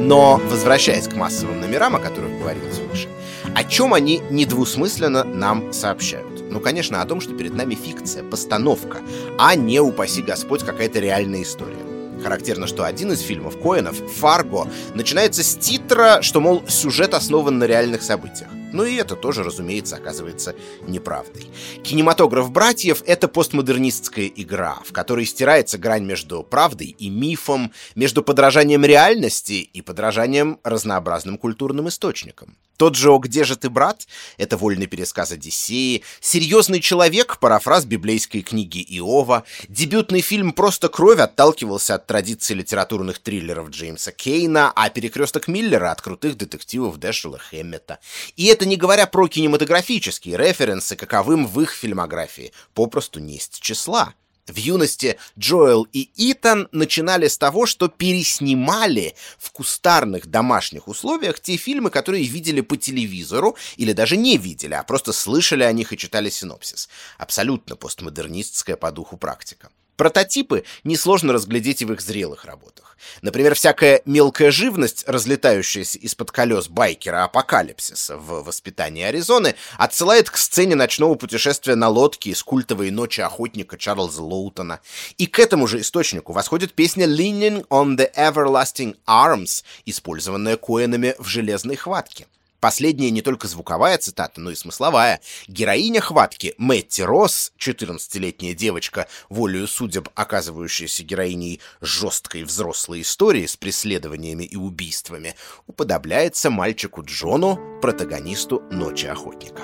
Но, 0.08 0.38
возвращаясь 0.46 1.06
к 1.10 1.15
массовым 1.15 1.60
номерам, 1.60 1.98
о 1.98 2.00
которых 2.00 2.39
говорилось 2.39 2.80
выше, 2.80 3.10
о 3.54 3.65
чем 3.65 3.93
они 3.93 4.22
недвусмысленно 4.30 5.26
нам 5.26 5.74
сообщают? 5.74 6.50
Ну, 6.50 6.62
конечно, 6.62 7.02
о 7.02 7.06
том, 7.06 7.20
что 7.20 7.34
перед 7.34 7.54
нами 7.54 7.76
фикция, 7.76 8.24
постановка, 8.24 9.00
а 9.38 9.54
не, 9.56 9.82
упаси 9.82 10.22
Господь, 10.22 10.63
какая-то 10.63 11.00
реальная 11.00 11.43
история. 11.43 11.76
Характерно, 12.24 12.67
что 12.67 12.86
один 12.86 13.12
из 13.12 13.20
фильмов 13.20 13.62
Коэнов, 13.62 13.98
«Фарго», 14.20 14.70
начинается 14.93 15.43
с 15.43 15.58
титра, 15.58 16.20
что, 16.22 16.39
мол, 16.39 16.63
сюжет 16.70 17.13
основан 17.13 17.58
на 17.58 17.65
реальных 17.65 18.02
событиях. 18.02 18.50
Ну 18.73 18.84
и 18.84 18.95
это 18.95 19.15
тоже, 19.15 19.43
разумеется, 19.43 19.95
оказывается 19.95 20.53
неправдой. 20.88 21.47
Кинематограф 21.84 22.51
«Братьев»— 22.51 23.01
это 23.06 23.27
постмодернистская 23.27 24.27
игра, 24.27 24.80
в 24.86 24.91
которой 24.91 25.25
стирается 25.25 25.77
грань 25.77 26.03
между 26.03 26.43
правдой 26.43 26.88
и 26.88 27.10
мифом, 27.10 27.71
между 27.95 28.23
подражанием 28.23 28.84
реальности 28.84 29.53
и 29.53 29.82
подражанием 29.82 30.60
разнообразным 30.63 31.38
культурным 31.38 31.88
источникам. 31.88 32.58
Тот 32.77 32.95
же 32.95 33.12
«О, 33.12 33.17
где 33.17 33.43
же 33.43 33.56
ты, 33.56 33.71
брат?»— 33.71 34.08
это 34.38 34.56
вольный 34.56 34.86
пересказ 34.86 35.32
Одиссеи, 35.32 36.03
«Серьезный 36.21 36.80
человек»— 36.80 37.39
парафраз 37.39 37.86
библейской 37.86 38.41
книги 38.41 38.86
Иова, 38.88 39.45
дебютный 39.67 40.21
фильм 40.21 40.53
«Просто 40.53 40.88
кровь» 40.88 41.19
отталкивался 41.19 41.95
от 41.95 42.06
традиции 42.06 42.53
литературных 42.53 43.17
триллеров 43.17 43.69
Джеймса 43.69 44.12
Кейна, 44.12 44.71
а 44.75 44.89
«Перекресток 44.89 45.47
Миллера»— 45.47 45.91
от 45.91 46.01
крутых 46.01 46.38
детективов 46.38 46.97
Дэшела 46.97 47.39
Хэммета. 47.39 47.97
И 48.36 48.45
это 48.45 48.57
не 48.65 48.78
говоря 48.78 49.08
про 49.08 49.28
кинематографические 49.28 50.38
референсы, 50.38 50.96
каковым 50.96 51.48
в 51.48 51.62
их 51.62 51.72
фильмографии 51.72 52.54
попросту 52.74 53.20
несть 53.20 53.60
числа. 53.62 54.13
В 54.48 54.56
юности 54.56 55.17
Джоэл 55.38 55.88
и 55.91 56.10
Итан 56.15 56.70
начинали 56.72 57.28
с 57.28 57.38
того, 57.38 57.65
что 57.65 57.89
переснимали 57.89 59.13
в 59.38 59.52
кустарных 59.52 60.28
домашних 60.28 60.88
условиях 60.88 61.41
те 61.41 61.58
фильмы, 61.58 61.89
которые 61.89 62.24
видели 62.24 62.62
по 62.62 62.78
телевизору 62.78 63.58
или 63.76 63.91
даже 63.91 64.15
не 64.15 64.38
видели, 64.38 64.74
а 64.74 64.84
просто 64.84 65.12
слышали 65.12 65.63
о 65.63 65.72
них 65.74 65.91
и 65.91 65.98
читали 65.98 66.30
синопсис. 66.30 66.88
Абсолютно 67.17 67.76
постмодернистская 67.76 68.78
по 68.78 68.91
духу 68.91 69.17
практика. 69.17 69.70
Прототипы 69.98 70.64
несложно 70.84 71.34
разглядеть 71.34 71.82
и 71.82 71.86
в 71.86 71.92
их 71.92 72.02
зрелых 72.02 72.46
работах. 72.46 72.98
Например, 73.24 73.56
всякая 73.56 74.02
мелкая 74.06 74.52
живность, 74.52 75.04
разлетающаяся 75.08 75.98
из-под 75.98 76.32
колес 76.32 76.68
байкера 76.68 77.24
Апокалипсиса 77.24 78.18
в 78.18 78.44
«Воспитании 78.44 79.04
Аризоны», 79.04 79.56
отсылает 79.78 80.30
к 80.30 80.38
сцене 80.38 80.76
ночного 80.76 81.16
путешествия 81.16 81.76
на 81.76 81.90
лодке 81.90 82.30
из 82.30 82.44
культовой 82.44 82.92
ночи 82.92 83.22
охотника 83.22 83.78
Чарльза 83.78 84.22
Лоутона. 84.22 84.82
И 85.18 85.26
к 85.26 85.40
этому 85.40 85.68
же 85.68 85.82
источнику 85.82 86.32
восходит 86.32 86.74
песня 86.74 87.08
«Leaning 87.08 87.68
on 87.70 87.98
the 87.98 88.14
Everlasting 88.14 88.96
Arms», 89.08 89.64
использованная 89.86 90.58
Коэнами 90.58 91.16
в 91.18 91.28
«Железной 91.28 91.76
хватке». 91.76 92.28
Последняя 92.60 93.12
не 93.12 93.22
только 93.22 93.48
звуковая 93.48 93.98
цитата, 93.98 94.39
но 94.41 94.52
и 94.52 94.56
смысловая. 94.56 95.22
Героиня 95.48 96.02
хватки 96.02 96.56
Мэтти 96.58 97.02
Росс, 97.02 97.52
14-летняя 97.60 98.54
девочка, 98.54 99.08
волею 99.30 99.67
судеб 99.67 100.10
оказывающаяся 100.15 101.04
героиней 101.04 101.62
жесткой 101.82 102.43
взрослой 102.43 103.02
истории 103.02 103.46
с 103.46 103.56
преследованиями 103.56 104.43
и 104.43 104.56
убийствами, 104.56 105.36
уподобляется 105.67 106.50
мальчику 106.50 107.04
Джону, 107.04 107.80
протагонисту 107.82 108.62
«Ночи 108.72 109.06
охотника». 109.06 109.63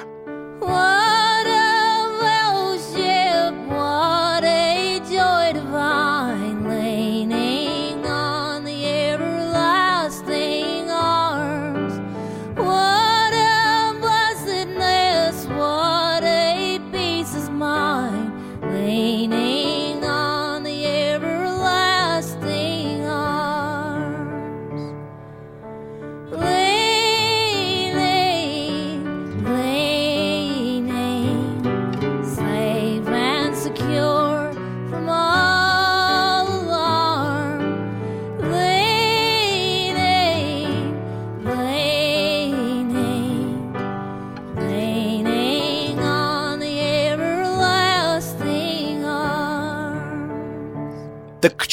What 0.62 1.13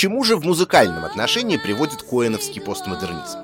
чему 0.00 0.24
же 0.24 0.36
в 0.36 0.46
музыкальном 0.46 1.04
отношении 1.04 1.58
приводит 1.58 2.02
коэновский 2.02 2.62
постмодернизм? 2.62 3.40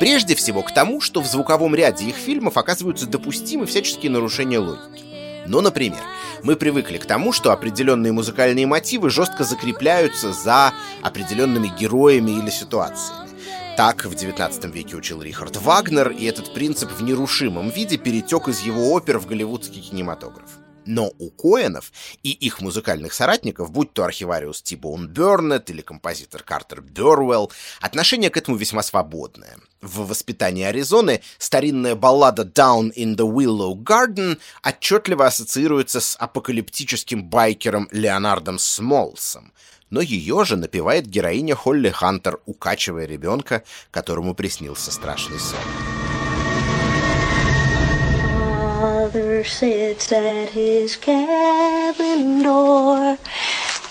Прежде 0.00 0.34
всего 0.34 0.62
к 0.62 0.74
тому, 0.74 1.00
что 1.00 1.20
в 1.20 1.28
звуковом 1.28 1.76
ряде 1.76 2.06
их 2.06 2.16
фильмов 2.16 2.56
оказываются 2.56 3.06
допустимы 3.06 3.66
всяческие 3.66 4.10
нарушения 4.10 4.58
логики. 4.58 5.04
Ну, 5.46 5.60
например, 5.60 6.00
мы 6.42 6.56
привыкли 6.56 6.98
к 6.98 7.06
тому, 7.06 7.30
что 7.30 7.52
определенные 7.52 8.10
музыкальные 8.10 8.66
мотивы 8.66 9.10
жестко 9.10 9.44
закрепляются 9.44 10.32
за 10.32 10.72
определенными 11.02 11.70
героями 11.78 12.32
или 12.32 12.50
ситуациями. 12.50 13.30
Так 13.76 14.04
в 14.04 14.10
XIX 14.10 14.72
веке 14.72 14.96
учил 14.96 15.22
Рихард 15.22 15.56
Вагнер, 15.58 16.10
и 16.10 16.24
этот 16.24 16.52
принцип 16.52 16.90
в 16.90 17.04
нерушимом 17.04 17.70
виде 17.70 17.96
перетек 17.96 18.48
из 18.48 18.58
его 18.62 18.92
опер 18.92 19.20
в 19.20 19.26
голливудский 19.28 19.80
кинематограф. 19.80 20.61
Но 20.84 21.12
у 21.18 21.30
Коэнов 21.30 21.92
и 22.22 22.30
их 22.30 22.60
музыкальных 22.60 23.12
соратников, 23.12 23.70
будь 23.70 23.92
то 23.92 24.04
архивариус 24.04 24.62
Тибоун 24.62 25.08
Бернет 25.08 25.70
или 25.70 25.80
композитор 25.80 26.42
Картер 26.42 26.80
Бёрвелл, 26.80 27.52
отношение 27.80 28.30
к 28.30 28.36
этому 28.36 28.56
весьма 28.56 28.82
свободное. 28.82 29.58
В 29.80 30.06
«Воспитании 30.06 30.64
Аризоны» 30.64 31.22
старинная 31.38 31.94
баллада 31.94 32.42
«Down 32.42 32.92
in 32.94 33.16
the 33.16 33.28
Willow 33.28 33.74
Garden» 33.74 34.38
отчетливо 34.62 35.26
ассоциируется 35.26 36.00
с 36.00 36.16
апокалиптическим 36.16 37.24
байкером 37.24 37.88
Леонардом 37.90 38.58
Смолсом, 38.58 39.52
но 39.90 40.00
ее 40.00 40.44
же 40.44 40.56
напевает 40.56 41.06
героиня 41.06 41.54
Холли 41.54 41.90
Хантер, 41.90 42.40
укачивая 42.46 43.06
ребенка, 43.06 43.62
которому 43.90 44.34
приснился 44.34 44.90
страшный 44.90 45.38
сон. 45.38 46.01
Sits 49.44 50.12
at 50.12 50.50
his 50.50 50.96
cabin 50.96 52.42
door, 52.42 53.18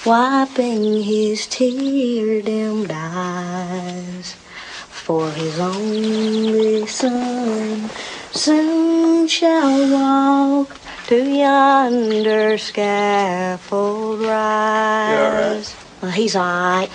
wiping 0.06 1.04
his 1.04 1.48
tear 1.48 2.42
dimmed 2.42 2.92
eyes. 2.94 4.36
For 4.90 5.30
his 5.32 5.60
only 5.60 6.86
son 6.88 7.90
soon 8.32 9.28
shall 9.28 9.92
walk 9.92 10.78
to 11.08 11.18
yonder 11.18 12.58
scaffold 12.58 14.22
rise. 14.22 15.76
Well, 16.02 16.12
he's 16.12 16.36
alright. 16.36 16.90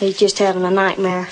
He's 0.00 0.18
just 0.18 0.38
having 0.38 0.64
a 0.64 0.70
nightmare. 0.70 1.28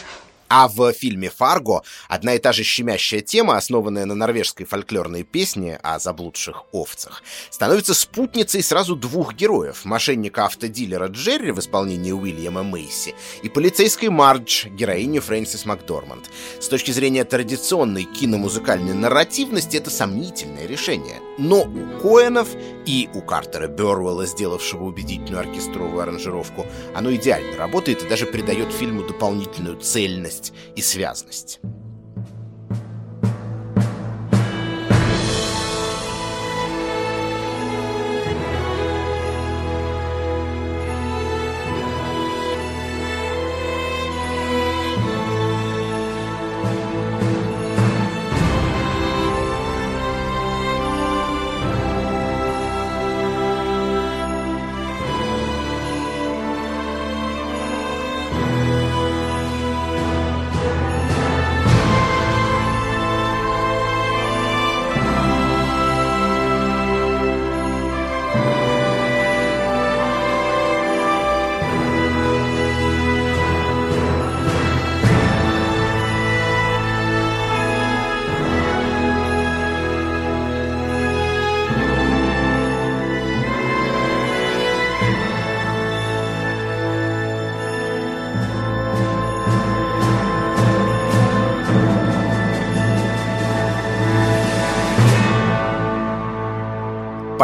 А 0.56 0.68
в 0.68 0.92
фильме 0.92 1.30
«Фарго» 1.30 1.82
одна 2.08 2.34
и 2.34 2.38
та 2.38 2.52
же 2.52 2.62
щемящая 2.62 3.22
тема, 3.22 3.56
основанная 3.56 4.04
на 4.04 4.14
норвежской 4.14 4.64
фольклорной 4.64 5.24
песне 5.24 5.80
о 5.82 5.98
заблудших 5.98 6.62
овцах, 6.70 7.24
становится 7.50 7.92
спутницей 7.92 8.62
сразу 8.62 8.94
двух 8.94 9.34
героев— 9.34 9.80
мошенника-автодилера 9.84 11.08
Джерри 11.08 11.50
в 11.50 11.58
исполнении 11.58 12.12
Уильяма 12.12 12.62
Мейси 12.62 13.16
и 13.42 13.48
полицейской 13.48 14.10
Мардж, 14.10 14.68
героини 14.68 15.18
Фрэнсис 15.18 15.64
Макдорманд. 15.64 16.30
С 16.60 16.68
точки 16.68 16.92
зрения 16.92 17.24
традиционной 17.24 18.04
киномузыкальной 18.04 18.94
нарративности 18.94 19.78
это 19.78 19.90
сомнительное 19.90 20.68
решение. 20.68 21.20
Но 21.36 21.62
у 21.62 22.00
Коэнов 22.00 22.50
и 22.86 23.08
у 23.12 23.22
Картера 23.22 23.66
Бёрвелла, 23.66 24.24
сделавшего 24.24 24.84
убедительную 24.84 25.40
оркестровую 25.40 26.00
аранжировку, 26.00 26.64
оно 26.94 27.12
идеально 27.12 27.56
работает 27.56 28.04
и 28.04 28.08
даже 28.08 28.26
придает 28.26 28.72
фильму 28.72 29.02
дополнительную 29.02 29.80
цельность 29.80 30.43
и 30.76 30.82
связность. 30.82 31.60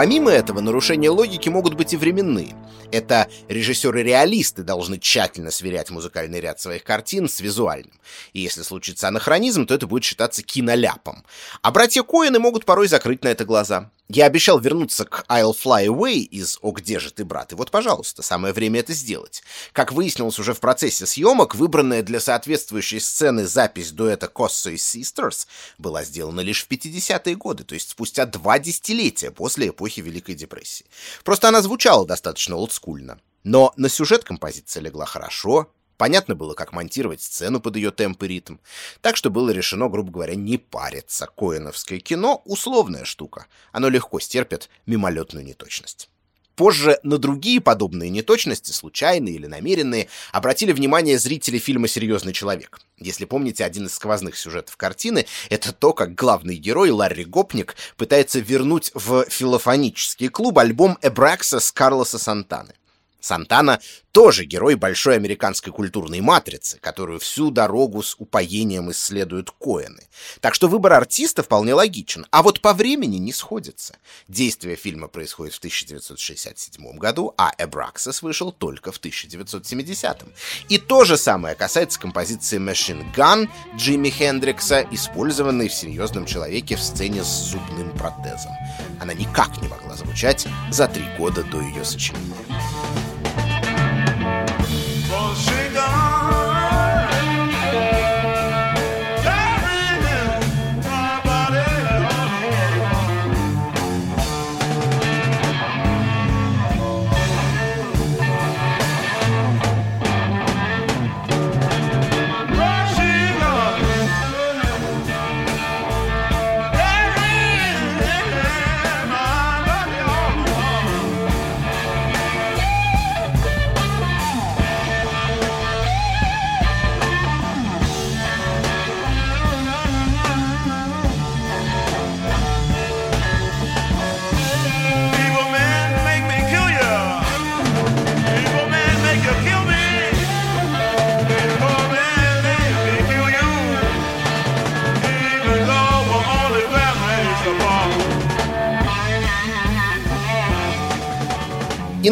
Помимо 0.00 0.30
этого, 0.30 0.60
нарушения 0.60 1.10
логики 1.10 1.50
могут 1.50 1.74
быть 1.74 1.92
и 1.92 1.96
временные. 1.98 2.56
Это 2.90 3.28
режиссеры-реалисты 3.48 4.62
должны 4.62 4.98
тщательно 4.98 5.50
сверять 5.50 5.90
музыкальный 5.90 6.40
ряд 6.40 6.58
своих 6.58 6.84
картин 6.84 7.28
с 7.28 7.40
визуальным. 7.40 7.92
И 8.32 8.40
если 8.40 8.62
случится 8.62 9.08
анахронизм, 9.08 9.66
то 9.66 9.74
это 9.74 9.86
будет 9.86 10.04
считаться 10.04 10.42
киноляпом. 10.42 11.22
А 11.60 11.70
братья 11.70 12.02
Коэны 12.02 12.38
могут 12.38 12.64
порой 12.64 12.88
закрыть 12.88 13.22
на 13.24 13.28
это 13.28 13.44
глаза. 13.44 13.90
Я 14.12 14.26
обещал 14.26 14.58
вернуться 14.58 15.04
к 15.04 15.24
I'll 15.28 15.54
Fly 15.54 15.86
Away 15.86 16.14
из 16.14 16.58
«О, 16.62 16.72
где 16.72 16.98
же 16.98 17.12
ты, 17.12 17.24
брат?» 17.24 17.52
И 17.52 17.54
вот, 17.54 17.70
пожалуйста, 17.70 18.22
самое 18.22 18.52
время 18.52 18.80
это 18.80 18.92
сделать. 18.92 19.44
Как 19.72 19.92
выяснилось 19.92 20.40
уже 20.40 20.52
в 20.52 20.58
процессе 20.58 21.06
съемок, 21.06 21.54
выбранная 21.54 22.02
для 22.02 22.18
соответствующей 22.18 22.98
сцены 22.98 23.46
запись 23.46 23.92
дуэта 23.92 24.26
Cosso 24.26 24.72
и 24.72 24.74
Sisters 24.74 25.46
была 25.78 26.02
сделана 26.02 26.40
лишь 26.40 26.64
в 26.66 26.68
50-е 26.68 27.36
годы, 27.36 27.62
то 27.62 27.74
есть 27.74 27.90
спустя 27.90 28.26
два 28.26 28.58
десятилетия 28.58 29.30
после 29.30 29.68
эпохи 29.68 30.00
Великой 30.00 30.34
депрессии. 30.34 30.86
Просто 31.22 31.46
она 31.46 31.62
звучала 31.62 32.04
достаточно 32.04 32.56
олдскульно. 32.56 33.20
Но 33.44 33.72
на 33.76 33.88
сюжет 33.88 34.24
композиция 34.24 34.82
легла 34.82 35.06
хорошо, 35.06 35.70
Понятно 36.00 36.34
было, 36.34 36.54
как 36.54 36.72
монтировать 36.72 37.20
сцену 37.20 37.60
под 37.60 37.76
ее 37.76 37.90
темп 37.90 38.22
и 38.22 38.28
ритм. 38.28 38.56
Так 39.02 39.18
что 39.18 39.28
было 39.28 39.50
решено, 39.50 39.86
грубо 39.90 40.10
говоря, 40.10 40.34
не 40.34 40.56
париться. 40.56 41.26
Коэновское 41.26 41.98
кино— 41.98 42.40
условная 42.46 43.04
штука. 43.04 43.48
Оно 43.70 43.90
легко 43.90 44.18
стерпит 44.18 44.70
мимолетную 44.86 45.44
неточность. 45.44 46.08
Позже 46.56 46.98
на 47.02 47.18
другие 47.18 47.60
подобные 47.60 48.08
неточности, 48.08 48.72
случайные 48.72 49.34
или 49.34 49.46
намеренные, 49.46 50.08
обратили 50.32 50.72
внимание 50.72 51.18
зрители 51.18 51.58
фильма 51.58 51.86
«Серьезный 51.86 52.32
человек». 52.32 52.80
Если 52.96 53.26
помните, 53.26 53.66
один 53.66 53.84
из 53.84 53.92
сквозных 53.92 54.38
сюжетов 54.38 54.78
картины— 54.78 55.26
это 55.50 55.74
то, 55.74 55.92
как 55.92 56.14
главный 56.14 56.56
герой 56.56 56.88
Ларри 56.88 57.26
Гопник 57.26 57.76
пытается 57.98 58.40
вернуть 58.40 58.90
в 58.94 59.26
филофонический 59.28 60.28
клуб 60.28 60.58
альбом 60.60 60.96
«Эбракса» 61.02 61.60
с 61.60 61.70
Карлоса 61.70 62.18
Сантаны. 62.18 62.72
Сантана 63.20 63.80
тоже 64.12 64.44
герой 64.44 64.74
большой 64.74 65.16
американской 65.16 65.72
культурной 65.72 66.20
матрицы, 66.20 66.78
которую 66.80 67.20
всю 67.20 67.50
дорогу 67.50 68.02
с 68.02 68.16
упоением 68.18 68.90
исследуют 68.90 69.50
Коэны. 69.50 70.02
Так 70.40 70.54
что 70.54 70.68
выбор 70.68 70.94
артиста 70.94 71.42
вполне 71.42 71.74
логичен, 71.74 72.26
а 72.30 72.42
вот 72.42 72.60
по 72.60 72.72
времени 72.72 73.16
не 73.16 73.32
сходится. 73.32 73.96
Действие 74.28 74.76
фильма 74.76 75.08
происходит 75.08 75.54
в 75.54 75.58
1967 75.58 76.98
году, 76.98 77.34
а 77.36 77.52
Эбраксис 77.58 78.22
вышел 78.22 78.52
только 78.52 78.92
в 78.92 78.98
1970. 78.98 80.24
И 80.68 80.78
то 80.78 81.04
же 81.04 81.16
самое 81.16 81.54
касается 81.54 82.00
композиции 82.00 82.58
Machine 82.58 83.04
Gun 83.14 83.48
Джимми 83.76 84.10
Хендрикса, 84.10 84.86
использованной 84.90 85.68
в 85.68 85.74
«Серьезном 85.74 86.26
человеке» 86.26 86.76
в 86.76 86.82
сцене 86.82 87.22
с 87.22 87.50
зубным 87.50 87.90
протезом. 87.96 88.52
Она 89.00 89.14
никак 89.14 89.60
не 89.62 89.68
могла 89.68 89.94
звучать 89.94 90.46
за 90.70 90.88
три 90.88 91.04
года 91.16 91.44
до 91.44 91.60
ее 91.60 91.84
сочинения. 91.84 92.79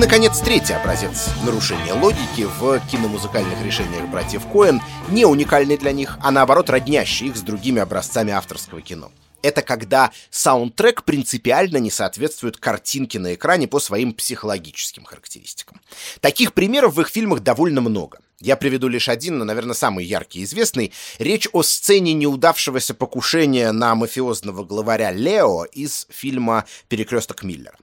Наконец, 0.08 0.38
третий 0.38 0.72
образец 0.72 1.28
нарушения 1.44 1.92
логики 1.92 2.48
в 2.58 2.80
киномузыкальных 2.90 3.62
решениях 3.62 4.08
братьев 4.08 4.46
Коэн 4.50 4.80
не 5.10 5.26
уникальный 5.26 5.76
для 5.76 5.92
них, 5.92 6.16
а 6.22 6.30
наоборот 6.30 6.70
роднящий 6.70 7.26
их 7.26 7.36
с 7.36 7.42
другими 7.42 7.82
образцами 7.82 8.32
авторского 8.32 8.80
кино. 8.80 9.12
Это 9.42 9.60
когда 9.60 10.10
саундтрек 10.30 11.04
принципиально 11.04 11.76
не 11.76 11.90
соответствует 11.90 12.56
картинке 12.56 13.18
на 13.18 13.34
экране 13.34 13.68
по 13.68 13.80
своим 13.80 14.14
психологическим 14.14 15.04
характеристикам. 15.04 15.78
Таких 16.22 16.54
примеров 16.54 16.94
в 16.94 17.02
их 17.02 17.08
фильмах 17.08 17.40
довольно 17.40 17.82
много. 17.82 18.18
Я 18.40 18.56
приведу 18.56 18.88
лишь 18.88 19.10
один, 19.10 19.36
но, 19.36 19.44
наверное, 19.44 19.74
самый 19.74 20.06
яркий 20.06 20.40
и 20.40 20.44
известный. 20.44 20.94
Речь 21.18 21.48
о 21.52 21.62
сцене 21.62 22.14
неудавшегося 22.14 22.94
покушения 22.94 23.72
на 23.72 23.94
мафиозного 23.94 24.64
главаря 24.64 25.10
Лео 25.10 25.64
из 25.64 26.06
фильма 26.08 26.64
«Перекресток 26.88 27.42
Миллера». 27.42 27.76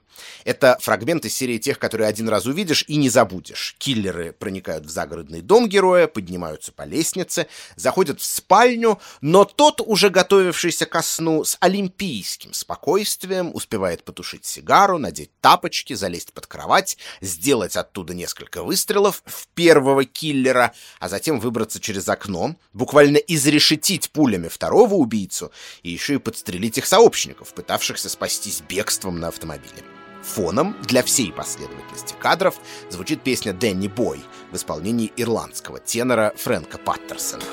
Это 0.44 0.78
фрагмент 0.80 1.24
из 1.24 1.34
серии 1.34 1.58
тех, 1.58 1.78
которые 1.78 2.08
один 2.08 2.28
раз 2.28 2.46
увидишь 2.46 2.84
и 2.88 2.96
не 2.96 3.08
забудешь. 3.08 3.76
Киллеры 3.78 4.32
проникают 4.32 4.86
в 4.86 4.90
загородный 4.90 5.40
дом 5.40 5.68
героя, 5.68 6.06
поднимаются 6.06 6.72
по 6.72 6.82
лестнице, 6.82 7.46
заходят 7.76 8.20
в 8.20 8.24
спальню, 8.24 9.00
но 9.20 9.44
тот, 9.44 9.80
уже 9.80 10.10
готовившийся 10.10 10.86
ко 10.86 11.02
сну, 11.02 11.44
с 11.44 11.56
олимпийским 11.60 12.52
спокойствием 12.52 13.54
успевает 13.54 14.04
потушить 14.04 14.44
сигару, 14.44 14.98
надеть 14.98 15.30
тапочки, 15.40 15.94
залезть 15.94 16.32
под 16.32 16.46
кровать, 16.46 16.96
сделать 17.20 17.76
оттуда 17.76 18.14
несколько 18.14 18.62
выстрелов 18.62 19.22
в 19.24 19.48
первого 19.48 20.04
киллера, 20.04 20.72
а 21.00 21.08
затем 21.08 21.40
выбраться 21.40 21.80
через 21.80 22.08
окно, 22.08 22.56
буквально 22.72 23.16
изрешетить 23.16 24.10
пулями 24.10 24.48
второго 24.48 24.94
убийцу 24.94 25.52
и 25.82 25.90
еще 25.90 26.14
и 26.14 26.18
подстрелить 26.18 26.78
их 26.78 26.86
сообщников, 26.86 27.54
пытавшихся 27.54 28.08
спастись 28.08 28.62
бегством 28.68 29.18
на 29.18 29.28
автомобиле. 29.28 29.95
Фоном 30.34 30.76
для 30.82 31.02
всей 31.02 31.32
последовательности 31.32 32.14
кадров 32.18 32.56
звучит 32.90 33.22
песня 33.22 33.52
«Дэнни 33.52 33.88
Бой» 33.88 34.20
в 34.50 34.56
исполнении 34.56 35.12
ирландского 35.16 35.78
тенора 35.78 36.32
Фрэнка 36.36 36.78
Паттерсона. 36.78 37.44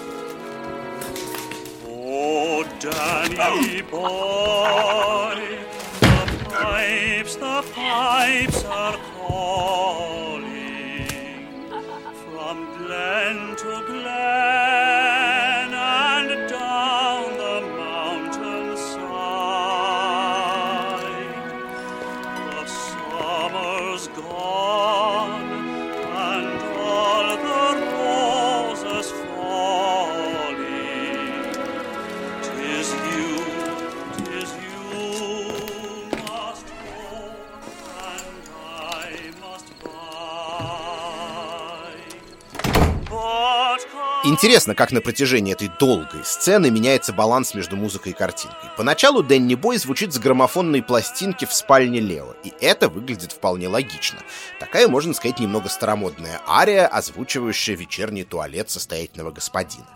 From 12.36 12.68
glen 12.78 13.56
to 13.56 13.72
glen 13.88 14.73
Интересно, 44.26 44.74
как 44.74 44.94
на 44.94 45.02
протяжении 45.02 45.52
этой 45.52 45.70
долгой 45.80 46.24
сцены 46.24 46.72
меняется 46.72 47.12
баланс 47.12 47.54
между 47.54 47.76
музыкой 47.76 48.14
и 48.14 48.16
картинкой. 48.16 48.70
Поначалу 48.78 49.22
Дэнни 49.22 49.56
Бой 49.56 49.78
звучит 49.78 50.14
с 50.14 50.18
граммофонной 50.18 50.82
пластинки 50.82 51.44
в 51.44 51.52
спальне 51.52 52.00
Лео, 52.00 52.34
и 52.42 52.54
это 52.62 52.88
выглядит 52.88 53.34
вполне 53.34 53.68
логично. 53.68 54.20
Такая, 54.62 54.88
можно 54.88 55.14
сказать, 55.14 55.40
немного 55.40 55.68
старомодная 55.68 56.40
ария, 56.48 56.88
озвучивающая 56.88 57.76
вечерний 57.76 58.24
туалет 58.24 58.70
состоятельного 58.70 59.32
господина. 59.32 59.90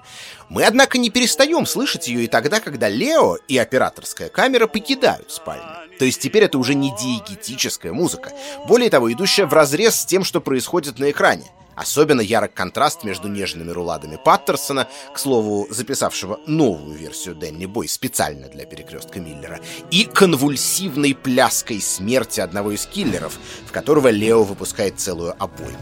Мы, 0.50 0.66
однако, 0.66 0.98
не 0.98 1.10
перестаем 1.10 1.66
слышать 1.66 2.10
ее 2.10 2.26
и 2.26 2.28
тогда, 2.28 2.60
когда 2.60 2.90
Лео 2.90 3.38
и 3.48 3.58
операторская 3.58 4.28
камера 4.28 4.68
покидают 4.68 5.32
спальню. 5.32 5.64
То 6.00 6.04
есть 6.04 6.20
теперь 6.20 6.44
это 6.44 6.58
уже 6.58 6.76
не 6.76 6.90
диегетическая 6.90 7.94
музыка, 7.94 8.34
более 8.68 8.90
того, 8.90 9.10
идущая 9.10 9.46
вразрез 9.46 9.96
с 9.96 10.06
тем, 10.06 10.26
что 10.26 10.42
происходит 10.42 11.00
на 11.00 11.12
экране. 11.12 11.46
Особенно 11.78 12.22
ярок 12.22 12.56
контраст 12.56 13.04
между 13.04 13.28
нежными 13.28 13.70
руладами 13.70 14.18
Паттерсона, 14.18 14.88
к 15.14 15.20
слову, 15.20 15.68
записавшего 15.70 16.40
новую 16.48 16.98
версию 16.98 17.36
Дэнни 17.36 17.68
Бой 17.68 17.88
специально 17.88 18.48
для 18.50 18.66
перекрестка 18.66 19.20
Миллера, 19.20 19.60
и 19.92 20.06
конвульсивной 20.06 21.14
пляской 21.14 21.80
смерти 21.80 22.40
одного 22.40 22.72
из 22.72 22.88
киллеров, 22.88 23.38
в 23.68 23.72
которого 23.72 24.08
Лео 24.08 24.44
выпускает 24.44 25.00
целую 25.00 25.36
обойму. 25.38 25.78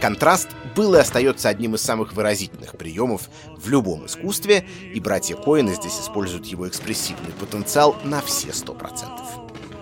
Контраст 0.00 0.48
был 0.74 0.94
и 0.94 0.98
остается 0.98 1.50
одним 1.50 1.74
из 1.74 1.82
самых 1.82 2.14
выразительных 2.14 2.78
приемов 2.78 3.28
в 3.54 3.68
любом 3.68 4.06
искусстве, 4.06 4.66
и 4.94 4.98
братья 4.98 5.36
Коэны 5.36 5.74
здесь 5.74 6.00
используют 6.00 6.46
его 6.46 6.66
экспрессивный 6.66 7.32
потенциал 7.38 7.96
на 8.02 8.22
все 8.22 8.54
сто 8.54 8.72
процентов. 8.72 9.26